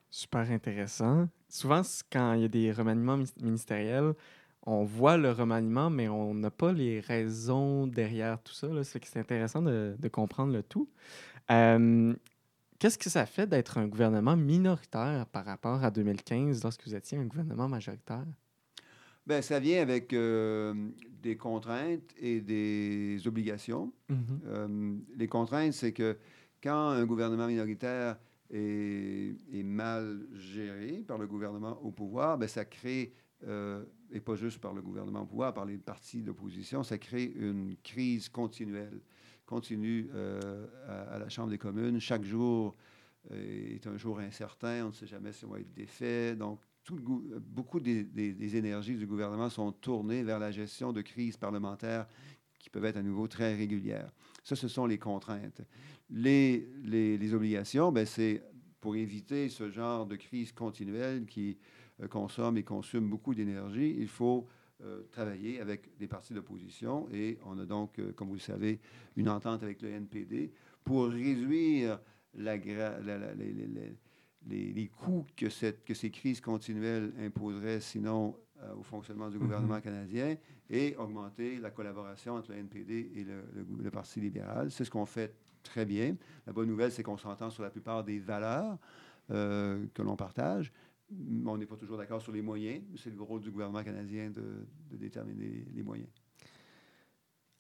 Super 0.10 0.50
intéressant. 0.52 1.28
Souvent, 1.50 1.82
quand 2.12 2.34
il 2.34 2.41
y 2.41 2.45
a 2.45 2.48
des 2.48 2.71
remaniements 2.71 3.19
ministériels, 3.41 4.13
on 4.63 4.84
voit 4.84 5.17
le 5.17 5.32
remaniement, 5.32 5.89
mais 5.89 6.08
on 6.08 6.34
n'a 6.34 6.52
pas 6.52 6.71
les 6.71 7.00
raisons 7.00 7.86
derrière 7.88 8.41
tout 8.41 8.54
ça. 8.54 8.67
C'est 8.84 9.17
intéressant 9.17 9.62
de, 9.62 9.95
comprendre 10.12 10.54
le 10.54 10.63
tout. 10.63 10.89
Qu'est-ce 12.80 12.98
que 12.98 13.10
ça 13.10 13.26
fait 13.26 13.48
d'être 13.48 13.78
un 13.78 13.88
gouvernement 13.88 14.36
minoritaire 14.36 15.26
par 15.28 15.45
rapport 15.45 15.84
à 15.84 15.91
2015 15.91 16.63
lorsque 16.63 16.86
vous 16.86 16.95
étiez 16.95 17.17
un 17.17 17.26
gouvernement 17.26 17.69
majoritaire? 17.69 18.26
Bien, 19.26 19.42
ça 19.42 19.60
vient 19.60 19.82
avec 19.82 20.10
des 20.10 21.38
contraintes 21.38 22.14
et 22.20 22.42
des 22.42 23.20
obligations. 23.26 23.92
Mm-hmm. 24.10 25.00
les 25.18 25.28
contraintes, 25.28 25.74
c'est 25.74 25.94
que 25.94 26.18
quand 26.62 26.90
un 26.90 27.06
gouvernement 27.06 27.48
minoritaire 27.48 28.18
est, 28.52 29.64
mal 29.64 30.26
géré 30.34 31.04
par 31.08 31.18
le 31.18 31.28
gouvernement 31.28 31.80
au 31.84 31.92
pouvoir, 31.92 32.38
bien, 32.38 32.48
ça 32.48 32.66
crée 32.66 33.14
euh, 33.48 33.84
et 34.12 34.20
pas 34.20 34.36
juste 34.36 34.60
par 34.60 34.74
le 34.74 34.82
gouvernement 34.82 35.22
au 35.22 35.26
pouvoir, 35.26 35.54
par 35.54 35.66
les 35.66 35.78
partis 35.78 36.22
d'opposition, 36.22 36.84
ça 36.84 36.98
crée 36.98 37.34
une 37.36 37.76
crise 37.84 38.30
continuelle, 38.30 39.02
continue 39.46 40.10
euh, 40.14 40.66
à, 40.88 41.20
la 41.20 41.30
Chambre 41.30 41.50
des 41.50 41.58
communes. 41.58 42.00
Chaque 42.00 42.24
jour 42.24 42.76
euh, 43.32 43.76
est 43.76 43.86
un 43.88 43.98
jour 43.98 44.20
incertain, 44.20 44.86
on 44.86 44.90
ne 44.90 44.94
sait 44.94 45.08
jamais 45.08 45.34
si 45.34 45.46
on 45.46 45.50
va 45.50 45.60
être 45.60 45.74
défait. 45.74 46.36
Donc, 46.36 46.60
beaucoup 46.91 47.80
des, 47.80 48.56
énergies 48.56 48.95
du 48.95 49.08
gouvernement 49.08 49.50
sont 49.50 49.71
tournées 49.71 50.24
vers 50.24 50.39
la 50.39 50.52
gestion 50.52 50.93
de 50.93 51.02
crises 51.02 51.38
parlementaires 51.38 52.08
qui 52.60 52.69
peuvent 52.69 52.86
être 52.86 52.98
à 52.98 53.04
nouveau 53.04 53.28
très 53.28 53.56
régulières. 53.56 54.12
Ça, 54.43 54.56
ce 54.56 54.67
sont 54.67 54.86
les 54.86 54.98
contraintes. 54.98 55.62
Les, 56.10 56.67
les, 56.84 57.17
les 57.17 57.34
obligations, 57.34 57.91
ben, 57.91 58.06
c'est 58.06 58.43
pour 58.80 58.95
éviter 58.95 59.50
ce 59.50 59.71
genre 59.71 60.06
de 60.06 60.15
crise 60.15 60.52
continuelle 60.52 61.26
qui 61.26 61.58
euh, 62.02 62.08
consomme 62.08 62.58
et 62.58 62.63
consomme 62.63 63.10
beaucoup 63.10 63.34
d'énergie, 63.34 63.95
il 63.98 64.08
faut 64.08 64.48
euh, 64.82 65.04
travailler 65.12 65.62
avec 65.62 65.98
des 65.98 66.08
partis 66.08 66.34
d'opposition 66.34 67.08
et 67.12 67.39
on 67.45 67.58
a 67.58 67.65
donc, 67.65 67.98
euh, 68.00 68.12
comme 68.12 68.28
vous 68.28 68.36
le 68.36 68.39
savez, 68.39 68.80
une 69.15 69.30
entente 69.30 69.63
avec 69.63 69.82
le 69.82 69.89
NPD 69.89 70.52
pour 70.84 71.08
réduire 71.08 72.00
la, 72.34 72.58
les, 72.58 73.95
les, 74.47 74.88
coûts 74.88 75.25
que, 75.36 75.49
cette, 75.49 75.84
que 75.84 75.93
ces 75.93 76.12
crises 76.12 76.41
continuelles 76.41 77.13
imposeraient 77.19 77.79
sinon 77.79 78.36
au 78.77 78.84
fonctionnement 78.84 79.29
du 79.29 79.38
gouvernement 79.38 79.77
mm-hmm. 79.77 79.81
canadien 79.81 80.36
et 80.69 80.95
augmenter 80.95 81.58
la 81.60 81.71
collaboration 81.71 82.36
entre 82.36 82.51
le 82.51 82.60
NPD 82.60 83.12
et 83.15 83.23
le, 83.23 83.43
le 83.84 83.91
Parti 83.91 84.21
libéral. 84.21 84.71
C'est 84.71 84.86
ce 84.86 84.89
qu'on 84.89 85.05
fait 85.05 85.36
très 85.62 85.86
bien. 85.86 86.15
La 86.47 86.53
bonne 86.53 86.69
nouvelle, 86.69 86.91
c'est 86.91 87.03
qu'on 87.03 87.17
s'entend 87.17 87.49
sur 87.49 87.63
la 87.63 87.69
plupart 87.69 88.03
des 88.03 88.19
valeurs 88.19 88.77
que 89.27 90.01
l'on 90.01 90.15
partage 90.15 90.71
on 91.45 91.58
n'est 91.58 91.65
pas 91.65 91.75
toujours 91.75 91.97
d'accord 91.97 92.21
sur 92.21 92.31
les 92.31 92.41
moyens. 92.41 92.81
C'est 92.97 93.13
le 93.13 93.21
rôle 93.21 93.41
du 93.41 93.51
gouvernement 93.51 93.84
canadien 93.84 94.29
de, 94.29 94.65
déterminer 94.91 95.65
les 95.73 95.84
moyens. 95.84 96.10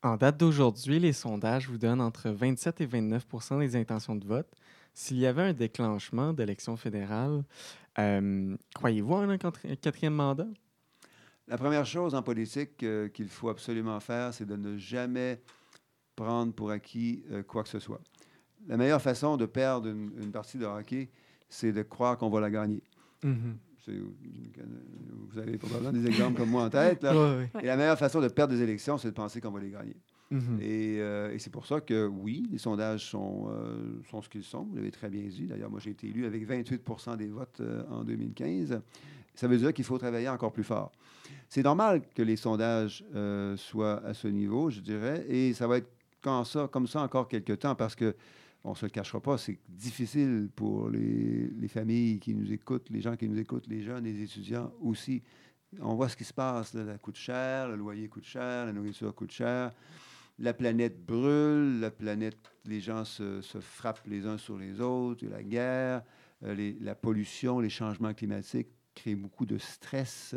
En 0.01 0.17
date 0.17 0.37
d'aujourd'hui, 0.37 0.99
les 0.99 1.13
sondages 1.13 1.67
vous 1.67 1.77
donnent 1.77 2.01
entre 2.01 2.29
27 2.29 2.81
et 2.81 2.85
29 2.85 3.25
des 3.59 3.75
intentions 3.75 4.15
de 4.15 4.25
vote. 4.25 4.55
S'il 4.95 5.17
y 5.17 5.25
avait 5.25 5.41
un 5.41 5.53
déclenchement 5.53 6.31
d'élection 6.31 6.77
fédérale, 6.77 7.43
euh, 7.99 8.55
croyez-vous 8.73 9.15
à 9.15 9.23
un 9.23 9.37
quatrième 9.37 10.13
mandat? 10.13 10.47
La 11.49 11.57
première 11.57 11.85
chose 11.85 12.15
en 12.15 12.23
politique 12.23 12.81
euh, 12.81 13.09
qu'il 13.09 13.27
faut 13.27 13.49
absolument 13.49 13.99
faire, 13.99 14.33
c'est 14.33 14.45
de 14.45 14.55
ne 14.55 14.77
jamais 14.77 15.41
prendre 16.15 16.53
pour 16.53 16.71
acquis 16.71 17.25
euh, 17.29 17.43
quoi 17.43 17.63
que 17.63 17.69
ce 17.69 17.79
soit. 17.79 17.99
La 18.67 18.77
meilleure 18.77 19.01
façon 19.01 19.35
de 19.35 19.45
perdre 19.45 19.89
une, 19.89 20.11
une 20.17 20.31
partie 20.31 20.57
de 20.57 20.65
hockey, 20.65 21.09
c'est 21.49 21.73
de 21.73 21.83
croire 21.83 22.17
qu'on 22.17 22.29
va 22.29 22.39
la 22.39 22.49
gagner. 22.49 22.81
Mhm. 23.21 23.57
Vous 23.87 25.37
avez 25.37 25.57
probablement 25.57 25.91
des 25.91 26.07
exemples 26.07 26.37
comme 26.39 26.49
moi 26.49 26.63
en 26.63 26.69
tête. 26.69 27.03
Et 27.61 27.65
la 27.65 27.75
meilleure 27.75 27.99
façon 27.99 28.21
de 28.21 28.29
perdre 28.29 28.53
des 28.53 28.61
élections, 28.61 28.97
c'est 28.97 29.09
de 29.09 29.13
penser 29.13 29.41
qu'on 29.41 29.51
va 29.51 29.59
les 29.59 29.69
gagner. 29.69 29.97
Mhm. 30.31 30.59
Euh, 30.61 31.31
et, 31.31 31.39
c'est 31.39 31.51
pour 31.51 31.65
ça 31.65 31.81
que, 31.81 32.07
oui, 32.07 32.47
les 32.51 32.57
sondages 32.57 33.09
sont, 33.09 33.47
euh, 33.49 34.01
sont 34.09 34.21
ce 34.21 34.29
qu'ils 34.29 34.43
sont. 34.43 34.63
Vous 34.63 34.75
l'avez 34.75 34.91
très 34.91 35.09
bien 35.09 35.23
dit. 35.23 35.45
D'ailleurs, 35.47 35.69
moi, 35.69 35.79
j'ai 35.79 35.91
été 35.91 36.07
élu 36.07 36.25
avec 36.25 36.47
28% 36.47 37.17
des 37.17 37.27
votes 37.27 37.61
euh, 37.61 37.83
en 37.89 38.03
2015. 38.03 38.81
Ça 39.35 39.47
veut 39.47 39.57
dire 39.57 39.73
qu'il 39.73 39.85
faut 39.85 39.97
travailler 39.97 40.29
encore 40.29 40.51
plus 40.51 40.63
fort. 40.63 40.91
C'est 41.49 41.63
normal 41.63 42.01
que 42.15 42.21
les 42.21 42.37
sondages 42.37 43.03
soient 43.57 44.03
à 44.05 44.13
ce 44.13 44.27
niveau, 44.27 44.69
je 44.69 44.79
dirais, 44.79 45.25
et 45.27 45.53
ça 45.53 45.67
va 45.67 45.77
être 45.77 45.89
comme 46.21 46.87
ça, 46.87 47.03
encore 47.03 47.27
quelques 47.27 47.59
temps 47.59 47.75
parce 47.75 47.95
que 47.95 48.15
on 48.63 48.71
ne 48.71 48.75
se 48.75 48.85
le 48.85 48.89
cachera 48.89 49.19
pas, 49.19 49.37
c'est 49.37 49.59
difficile 49.69 50.49
pour 50.55 50.89
les, 50.89 51.67
familles 51.67 52.19
qui 52.19 52.33
nous 52.33 52.51
écoutent, 52.51 52.89
les 52.89 53.01
gens 53.01 53.15
qui 53.15 53.29
nous 53.29 53.37
écoutent, 53.37 53.67
les 53.67 53.83
jeunes, 53.83 54.05
les 54.05 54.23
étudiants 54.23 54.71
aussi. 54.81 55.21
On 55.79 55.93
voit 55.93 56.09
ce 56.09 56.15
qui 56.15 56.23
se 56.23 56.33
passe, 56.33 56.73
là, 56.73 56.83
ça 56.85 56.97
coûte 56.97 57.17
cher, 57.17 57.67
le 57.67 57.75
loyer 57.75 58.07
coûte 58.07 58.23
cher, 58.23 58.65
la 58.65 58.73
nourriture 58.73 59.13
coûte 59.13 59.31
cher, 59.31 59.71
la 60.39 60.53
planète 60.53 61.05
brûle, 61.05 61.79
la 61.79 61.91
planète, 61.91 62.37
les 62.65 62.79
gens 62.79 63.05
se, 63.05 63.41
frappent 63.59 64.05
les 64.07 64.25
uns 64.25 64.37
sur 64.37 64.57
les 64.57 64.81
autres, 64.81 65.25
la 65.27 65.43
guerre, 65.43 66.03
euh, 66.43 66.73
la 66.81 66.95
pollution, 66.95 67.59
les 67.59 67.69
changements 67.69 68.13
climatiques 68.13 68.69
créent 68.93 69.15
beaucoup 69.15 69.45
de 69.45 69.57
stress. 69.57 70.35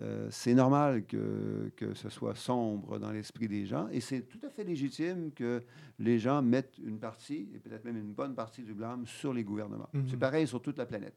Euh, 0.00 0.28
c'est 0.30 0.54
normal 0.54 1.04
que, 1.04 1.70
que, 1.76 1.94
ce 1.94 2.08
soit 2.08 2.34
sombre 2.34 2.98
dans 2.98 3.10
l'esprit 3.10 3.48
des 3.48 3.66
gens 3.66 3.88
et 3.88 4.00
c'est 4.00 4.22
tout 4.22 4.40
à 4.44 4.48
fait 4.48 4.64
légitime 4.64 5.30
que 5.32 5.62
les 5.98 6.18
gens 6.18 6.40
mettent 6.42 6.78
une 6.78 6.98
partie, 6.98 7.50
et 7.54 7.58
peut-être 7.58 7.84
même 7.84 7.98
une 7.98 8.12
bonne 8.12 8.34
partie 8.34 8.62
du 8.62 8.72
blâme, 8.72 9.06
sur 9.06 9.34
les 9.34 9.44
gouvernements. 9.44 9.90
Mhm. 9.92 10.06
C'est 10.08 10.16
pareil 10.16 10.46
sur 10.46 10.62
toute 10.62 10.78
la 10.78 10.86
planète. 10.86 11.16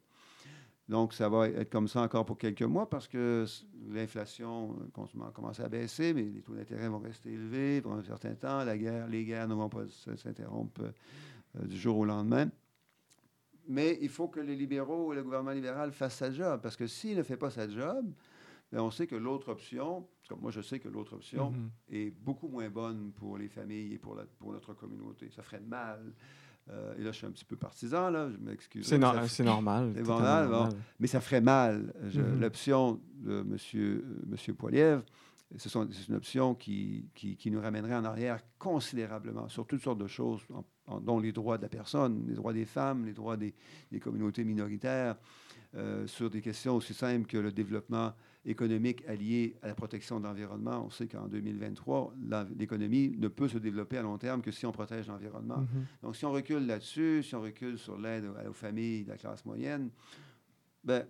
Donc, 0.90 1.14
ça 1.14 1.30
va 1.30 1.48
être 1.48 1.70
comme 1.70 1.88
ça 1.88 2.02
encore 2.02 2.26
pour 2.26 2.38
quelques 2.38 2.64
mois 2.64 2.90
parce 2.90 3.08
que 3.08 3.46
l'inflation 3.90 4.76
euh, 4.98 5.30
commence 5.32 5.60
à 5.60 5.70
baisser, 5.70 6.14
mais 6.14 6.24
les 6.24 6.42
taux 6.42 6.54
d'intérêt 6.54 6.90
vont 6.90 7.00
rester 7.00 7.32
élevés 7.32 7.82
pour 7.82 7.94
un 7.94 8.04
certain 8.04 8.36
temps. 8.36 8.64
La 8.66 8.78
guerre, 8.78 9.08
les 9.08 9.24
guerres 9.24 9.48
ne 9.48 9.54
vont 9.54 9.70
pas 9.70 9.86
s'interrompre 10.18 10.82
euh, 10.82 11.66
du 11.66 11.78
jour 11.78 11.98
au 11.98 12.06
lendemain. 12.06 12.50
Mais 13.68 13.98
il 14.02 14.10
faut 14.10 14.28
que 14.28 14.42
les 14.42 14.58
libéraux 14.58 15.14
et 15.14 15.16
le 15.16 15.24
gouvernement 15.24 15.52
libéral 15.52 15.94
fassent 15.94 16.18
sa 16.18 16.32
job 16.32 16.60
parce 16.62 16.76
que 16.76 16.86
s'il 16.86 17.18
ne 17.18 17.24
fait 17.24 17.38
pas 17.38 17.50
sa 17.50 17.70
job, 17.70 18.12
on 18.74 18.92
sait 18.92 19.08
que 19.08 19.16
l'autre 19.16 19.50
option, 19.50 20.08
comme 20.28 20.42
moi 20.42 20.52
je 20.52 20.62
sais 20.62 20.80
que 20.80 20.90
l'autre 20.90 21.14
option 21.14 21.52
mhm. 21.52 21.70
est 21.90 22.10
beaucoup 22.10 22.48
moins 22.48 22.70
bonne 22.70 23.12
pour 23.14 23.38
les 23.38 23.48
familles 23.48 23.94
et 23.94 23.98
pour, 23.98 24.16
la, 24.16 24.26
pour 24.26 24.52
notre 24.52 24.74
communauté. 24.74 25.30
Ça 25.30 25.44
ferait 25.44 25.62
mal. 25.62 26.14
Euh, 26.70 26.94
et 26.98 27.04
là, 27.04 27.12
je 27.12 27.18
suis 27.18 27.28
un 27.28 27.32
petit 27.32 27.46
peu 27.46 27.58
partisan, 27.58 28.10
là, 28.10 28.30
je 28.30 28.38
m'excuse. 28.38 28.86
C'est, 28.86 28.98
normal. 28.98 29.28
C'est 29.28 29.44
normal. 29.44 29.94
mais 31.00 31.08
ça 31.08 31.20
ferait 31.20 31.42
mal. 31.42 31.94
Mhm. 32.02 32.40
L'option 32.40 33.00
de 33.16 33.40
M. 33.40 33.48
Monsieur, 33.50 34.06
monsieur 34.28 34.54
Poiliev, 34.54 35.02
c'est 35.58 35.74
une 35.76 36.16
option 36.16 36.56
qui, 36.56 37.10
qui, 37.14 37.36
qui, 37.36 37.52
nous 37.52 37.62
ramènerait 37.62 37.96
en 37.96 38.06
arrière 38.06 38.40
considérablement 38.58 39.50
sur 39.50 39.68
toutes 39.68 39.84
sortes 39.84 40.00
de 40.00 40.08
choses, 40.08 40.42
dont 41.02 41.20
les 41.20 41.32
droits 41.32 41.58
de 41.58 41.64
la 41.64 41.70
personne, 41.70 42.26
les 42.28 42.34
droits 42.34 42.54
des 42.54 42.66
femmes, 42.66 43.06
les 43.06 43.14
droits 43.14 43.38
des, 43.38 43.54
des 43.92 44.00
communautés 44.00 44.44
minoritaires, 44.44 45.16
euh, 45.76 46.08
sur 46.08 46.30
des 46.30 46.42
questions 46.42 46.76
aussi 46.76 46.94
simples 46.94 47.28
que 47.28 47.38
le 47.38 47.52
développement 47.52 48.14
économique 48.46 49.04
allié 49.08 49.56
à 49.62 49.68
la 49.68 49.76
protection 49.76 50.20
de 50.20 50.26
l'environnement. 50.26 50.86
On 50.86 50.90
sait 50.90 51.08
qu'en 51.08 51.28
2023, 51.28 52.14
l'économie 52.58 53.16
ne 53.18 53.28
peut 53.28 53.48
se 53.48 53.58
développer 53.58 53.98
à 53.98 54.02
long 54.02 54.18
terme 54.18 54.42
que 54.42 54.52
si 54.52 54.66
on 54.66 54.72
protège 54.72 55.08
l'environnement. 55.08 55.60
Mm-hmm. 55.60 56.04
Donc, 56.04 56.16
si 56.16 56.26
on 56.26 56.32
recule 56.32 56.66
là-dessus, 56.66 57.24
si 57.24 57.36
on 57.36 57.42
recule 57.42 57.78
sur 57.78 57.98
l'aide 57.98 58.26
aux 58.48 58.54
familles 58.54 59.06
de 59.06 59.10
la 59.10 59.18
classe 59.18 59.46
moyenne, 59.46 59.90
ben, 60.84 61.06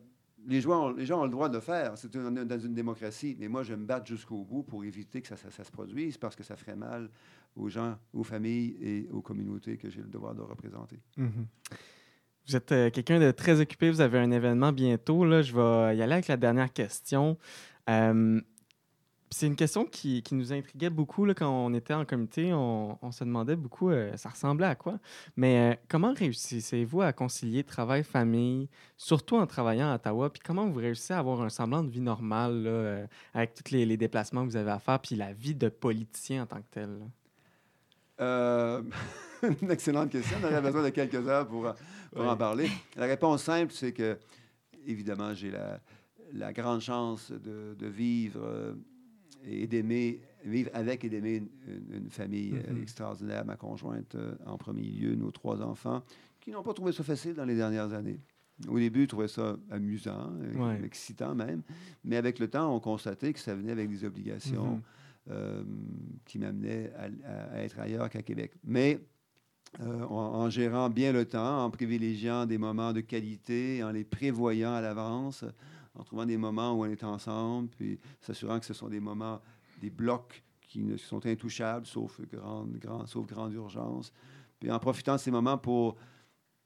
les 0.45 0.61
gens, 0.61 0.91
les 0.91 1.05
gens 1.05 1.21
ont 1.21 1.25
le 1.25 1.31
droit 1.31 1.49
de 1.49 1.55
le 1.55 1.61
faire. 1.61 1.97
C'est 1.97 2.11
dans 2.15 2.59
une 2.59 2.73
démocratie. 2.73 3.35
Mais 3.39 3.47
moi, 3.47 3.63
je 3.63 3.73
me 3.73 3.85
bats 3.85 4.03
jusqu'au 4.05 4.43
bout 4.43 4.63
pour 4.63 4.83
éviter 4.83 5.21
que 5.21 5.27
ça, 5.27 5.37
ça, 5.37 5.63
se 5.63 5.71
produise 5.71 6.17
parce 6.17 6.35
que 6.35 6.43
ça 6.43 6.55
ferait 6.55 6.75
mal 6.75 7.09
aux 7.55 7.69
gens, 7.69 7.97
aux 8.13 8.23
familles 8.23 8.77
et 8.81 9.07
aux 9.11 9.21
communautés 9.21 9.77
que 9.77 9.89
j'ai 9.89 10.01
le 10.01 10.07
devoir 10.07 10.35
de 10.35 10.41
représenter. 10.41 10.99
Mm-hmm. 11.17 11.45
Vous 12.47 12.57
êtes 12.57 12.71
euh, 12.73 12.89
quelqu'un 12.89 13.19
de 13.19 13.31
très 13.31 13.61
occupé, 13.61 13.89
vous 13.89 14.01
avez 14.01 14.19
un 14.19 14.31
événement 14.31 14.73
bientôt. 14.73 15.23
Là. 15.23 15.41
Je 15.41 15.53
vais 15.53 15.95
y 15.95 16.01
aller 16.01 16.13
avec 16.13 16.27
la 16.27 16.35
dernière 16.35 16.71
question. 16.73 17.37
Euh, 17.89 18.41
c'est 19.29 19.47
une 19.47 19.55
question 19.55 19.85
qui, 19.85 20.21
qui, 20.21 20.35
nous 20.35 20.53
intriguait 20.53 20.89
beaucoup 20.89 21.25
là, 21.25 21.33
quand 21.33 21.49
on 21.49 21.73
était 21.73 21.93
en 21.93 22.05
comité. 22.05 22.53
On, 22.53 22.99
on 23.01 23.11
se 23.11 23.23
demandait 23.23 23.55
beaucoup, 23.55 23.89
euh, 23.89 24.15
ça 24.17 24.29
ressemblait 24.29 24.67
à 24.67 24.75
quoi. 24.75 24.99
Mais 25.37 25.79
comment 25.87 26.13
réussissez-vous 26.13 27.01
à 27.01 27.13
concilier 27.13 27.63
travail, 27.63 28.03
famille, 28.03 28.69
surtout 28.97 29.37
en 29.37 29.47
travaillant 29.47 29.89
à 29.91 29.95
Ottawa? 29.95 30.29
Puis 30.29 30.41
comment 30.45 30.67
vous 30.67 30.79
réussissez 30.79 31.13
à 31.13 31.19
avoir 31.19 31.41
un 31.41 31.49
semblant 31.49 31.81
de 31.81 31.89
vie 31.89 32.01
normale 32.01 32.63
là, 32.63 33.07
avec 33.33 33.53
tous 33.53 33.71
les, 33.71 33.85
les, 33.85 33.97
déplacements 33.97 34.43
que 34.45 34.49
vous 34.49 34.57
avez 34.57 34.71
à 34.71 34.79
faire, 34.79 34.99
puis 34.99 35.15
la 35.15 35.33
vie 35.33 35.55
de 35.55 35.69
politicien 35.69 36.43
en 36.43 36.45
tant 36.45 36.57
que 36.57 36.69
tel? 36.71 36.89
une 38.19 39.71
excellente 39.71 40.09
question. 40.11 40.37
On 40.41 40.45
aurait 40.45 40.61
besoin 40.61 40.83
de 40.83 40.89
quelques 40.89 41.27
heures 41.27 41.47
pour, 41.47 41.73
pour 42.13 42.27
en 42.27 42.37
parler. 42.37 42.69
La 42.95 43.05
réponse 43.05 43.43
simple, 43.43 43.73
c'est 43.73 43.91
que, 43.91 44.17
évidemment, 44.85 45.33
j'ai 45.33 45.51
la, 45.51 45.79
la, 46.33 46.53
grande 46.53 46.81
chance 46.81 47.31
de, 47.31 47.75
de 47.77 47.87
vivre 47.87 48.39
euh, 48.43 48.73
et 49.45 49.67
d'aimer, 49.67 50.21
vivre 50.45 50.69
avec 50.73 51.03
et 51.03 51.09
d'aimer 51.09 51.43
une, 51.67 52.09
famille 52.09 52.53
euh, 52.53 52.73
mm-hmm. 52.73 52.81
extraordinaire, 52.81 53.45
ma 53.45 53.55
conjointe 53.55 54.15
euh, 54.15 54.33
en 54.45 54.57
premier 54.57 54.83
lieu, 54.87 55.15
nos 55.15 55.31
trois 55.31 55.61
enfants, 55.61 56.03
qui 56.39 56.51
n'ont 56.51 56.63
pas 56.63 56.73
trouvé 56.73 56.91
ça 56.91 57.03
facile 57.03 57.33
dans 57.33 57.45
les 57.45 57.55
dernières 57.55 57.93
années. 57.93 58.19
Au 58.67 58.77
début, 58.77 59.03
ils 59.03 59.07
trouvaient 59.07 59.27
ça 59.27 59.57
amusant, 59.71 60.31
euh, 60.41 60.53
Ouais. 60.55 60.85
excitant 60.85 61.35
même. 61.35 61.63
Mais 62.03 62.17
avec 62.17 62.39
le 62.39 62.47
temps, 62.47 62.73
on 62.73 62.79
constatait 62.79 63.33
que 63.33 63.39
ça 63.39 63.55
venait 63.55 63.71
avec 63.71 63.89
des 63.89 64.05
obligations 64.05 64.75
Mhm. 64.75 64.81
Euh, 65.31 65.63
qui 66.25 66.37
m'amenaient 66.37 66.91
à, 66.97 67.63
être 67.63 67.79
ailleurs 67.79 68.09
qu'à 68.09 68.21
Québec. 68.21 68.51
Mais 68.61 68.99
euh, 69.79 70.03
en, 70.03 70.49
gérant 70.49 70.89
bien 70.89 71.13
le 71.13 71.23
temps, 71.23 71.63
en 71.63 71.69
privilégiant 71.69 72.45
des 72.45 72.57
moments 72.57 72.91
de 72.91 72.99
qualité, 72.99 73.81
en 73.85 73.91
les 73.91 74.03
prévoyant 74.03 74.73
à 74.73 74.81
l'avance, 74.81 75.45
en 75.95 76.03
trouvant 76.03 76.25
des 76.25 76.35
moments 76.35 76.73
où 76.73 76.83
on 76.83 76.87
est 76.87 77.05
ensemble, 77.05 77.69
puis 77.69 77.99
s'assurant 78.19 78.59
que 78.59 78.65
ce 78.65 78.73
sont 78.73 78.89
des 78.89 78.99
moments, 78.99 79.39
des 79.79 79.89
blocs 79.89 80.43
qui 80.61 80.83
ne 80.83 80.97
sont 80.97 81.25
intouchables, 81.25 81.85
sauf 81.85 82.19
grande, 82.29 82.77
grand, 82.77 83.05
sauf 83.05 83.25
grande 83.25 83.53
urgence. 83.53 84.11
Puis 84.59 84.69
en 84.69 84.79
profitant 84.79 85.13
de 85.15 85.21
ces 85.21 85.31
moments 85.31 85.57
pour, 85.57 85.95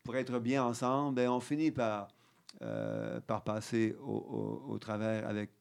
pour 0.03 0.15
être 0.15 0.39
bien 0.39 0.63
ensemble, 0.63 1.13
ben, 1.13 1.29
on 1.29 1.39
finit 1.39 1.69
par, 1.69 2.07
euh, 2.63 3.21
par 3.21 3.43
passer 3.43 3.95
au 4.01 4.77
travers 4.79 5.27
avec 5.27 5.51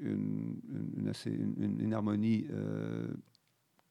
une, 0.00 1.08
assez- 1.08 1.30
une- 1.30 1.92
harmonie 1.92 2.46
euh, 2.50 3.08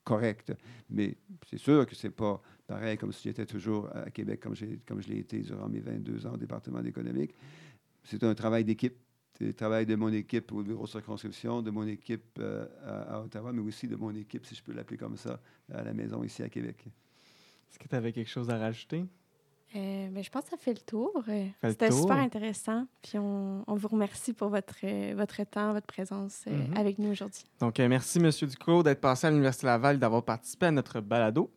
correcte. 0.04 0.54
Mais 0.90 1.18
c'est 1.50 1.58
sûr 1.58 1.86
que 1.86 1.96
c'est 1.96 2.10
pas 2.10 2.42
pareil 2.66 2.98
comme 2.98 3.12
si 3.12 3.24
j'étais 3.30 3.46
toujours 3.46 3.90
à 3.96 4.10
Québec 4.10 4.40
comme, 4.40 4.56
comme 4.86 5.02
je 5.02 5.10
l'ai 5.10 5.20
été 5.20 5.40
durant 5.40 5.68
mes 5.70 5.80
22 5.80 6.26
ans 6.28 6.34
au 6.34 6.38
département 6.38 6.82
d'économique. 6.82 7.34
C'est 8.04 8.24
un 8.24 8.36
travail 8.36 8.64
d'équipe. 8.64 8.96
C'est 9.38 9.46
le 9.46 9.54
travail 9.54 9.86
de 9.86 9.96
mon 9.96 10.12
équipe 10.12 10.52
au 10.52 10.64
bureau 10.64 10.86
de 10.86 10.90
circonscription, 10.90 11.62
de 11.62 11.70
mon 11.70 11.86
équipe 11.86 12.40
euh, 12.40 12.66
à 13.08 13.22
Ottawa, 13.22 13.54
mais 13.54 13.62
aussi 13.62 13.88
de 13.88 13.96
mon 13.96 14.16
équipe, 14.16 14.46
si 14.48 14.56
je 14.56 14.64
peux 14.64 14.74
l'appeler 14.74 14.98
comme 14.98 15.16
ça, 15.16 15.40
à 15.72 15.84
la 15.84 15.94
maison 15.94 16.24
ici 16.24 16.42
à 16.42 16.50
Québec. 16.50 16.86
Est-ce 17.70 17.78
que 17.78 17.88
tu 17.88 17.96
avais 17.96 18.12
quelque 18.14 18.30
chose 18.30 18.50
à 18.50 18.58
rajouter? 18.58 19.06
Euh, 19.76 20.08
ben, 20.10 20.24
je 20.24 20.30
pense 20.30 20.44
que 20.46 20.50
ça 20.52 20.58
fait 20.58 20.74
le 20.74 20.80
tour. 20.80 21.12
Euh, 21.28 21.46
C'était 21.64 21.92
super 21.92 22.18
intéressant. 22.18 22.86
Puis 23.04 23.18
on, 23.20 23.64
on 23.68 23.76
vous 23.76 23.88
remercie 23.90 24.34
pour 24.34 24.50
votre, 24.50 24.76
euh, 24.84 25.14
votre 25.16 25.44
temps, 25.44 25.74
votre 25.74 25.86
présence 25.88 26.46
Mhm. 26.48 26.76
avec 26.78 27.00
nous 27.00 27.12
aujourd'hui. 27.12 27.44
Donc, 27.60 27.80
euh, 27.80 27.88
merci, 27.90 28.18
M. 28.20 28.30
Duclos, 28.32 28.84
d'être 28.84 29.02
passé 29.02 29.28
à 29.28 29.30
l'Université 29.30 29.66
Laval 29.68 29.98
et 29.98 30.00
d'avoir 30.00 30.24
participé 30.24 30.68
à 30.68 30.72
notre 30.72 31.02
balado. 31.02 31.52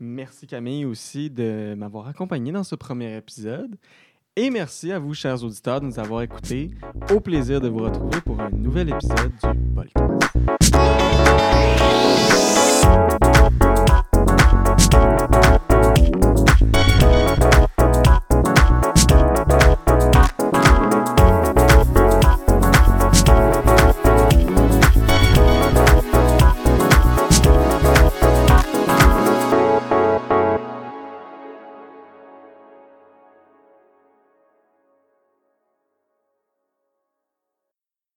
Merci, 0.00 0.46
Camille, 0.46 0.84
aussi, 0.86 1.30
de 1.30 1.74
m'avoir 1.76 2.08
accompagné 2.08 2.52
dans 2.52 2.64
ce 2.64 2.74
premier 2.74 3.16
épisode. 3.16 3.76
Et 4.34 4.50
merci 4.50 4.92
à 4.92 4.98
vous, 4.98 5.14
chers 5.14 5.42
auditeurs, 5.44 5.80
de 5.80 5.86
nous 5.86 5.98
avoir 5.98 6.22
écoutés. 6.22 6.70
Au 7.14 7.20
plaisir 7.20 7.60
de 7.60 7.68
vous 7.68 7.78
retrouver 7.78 8.20
pour 8.22 8.40
un 8.40 8.50
nouvel 8.50 8.90
épisode 8.90 9.32
du 9.32 9.74
podcast. 9.74 10.05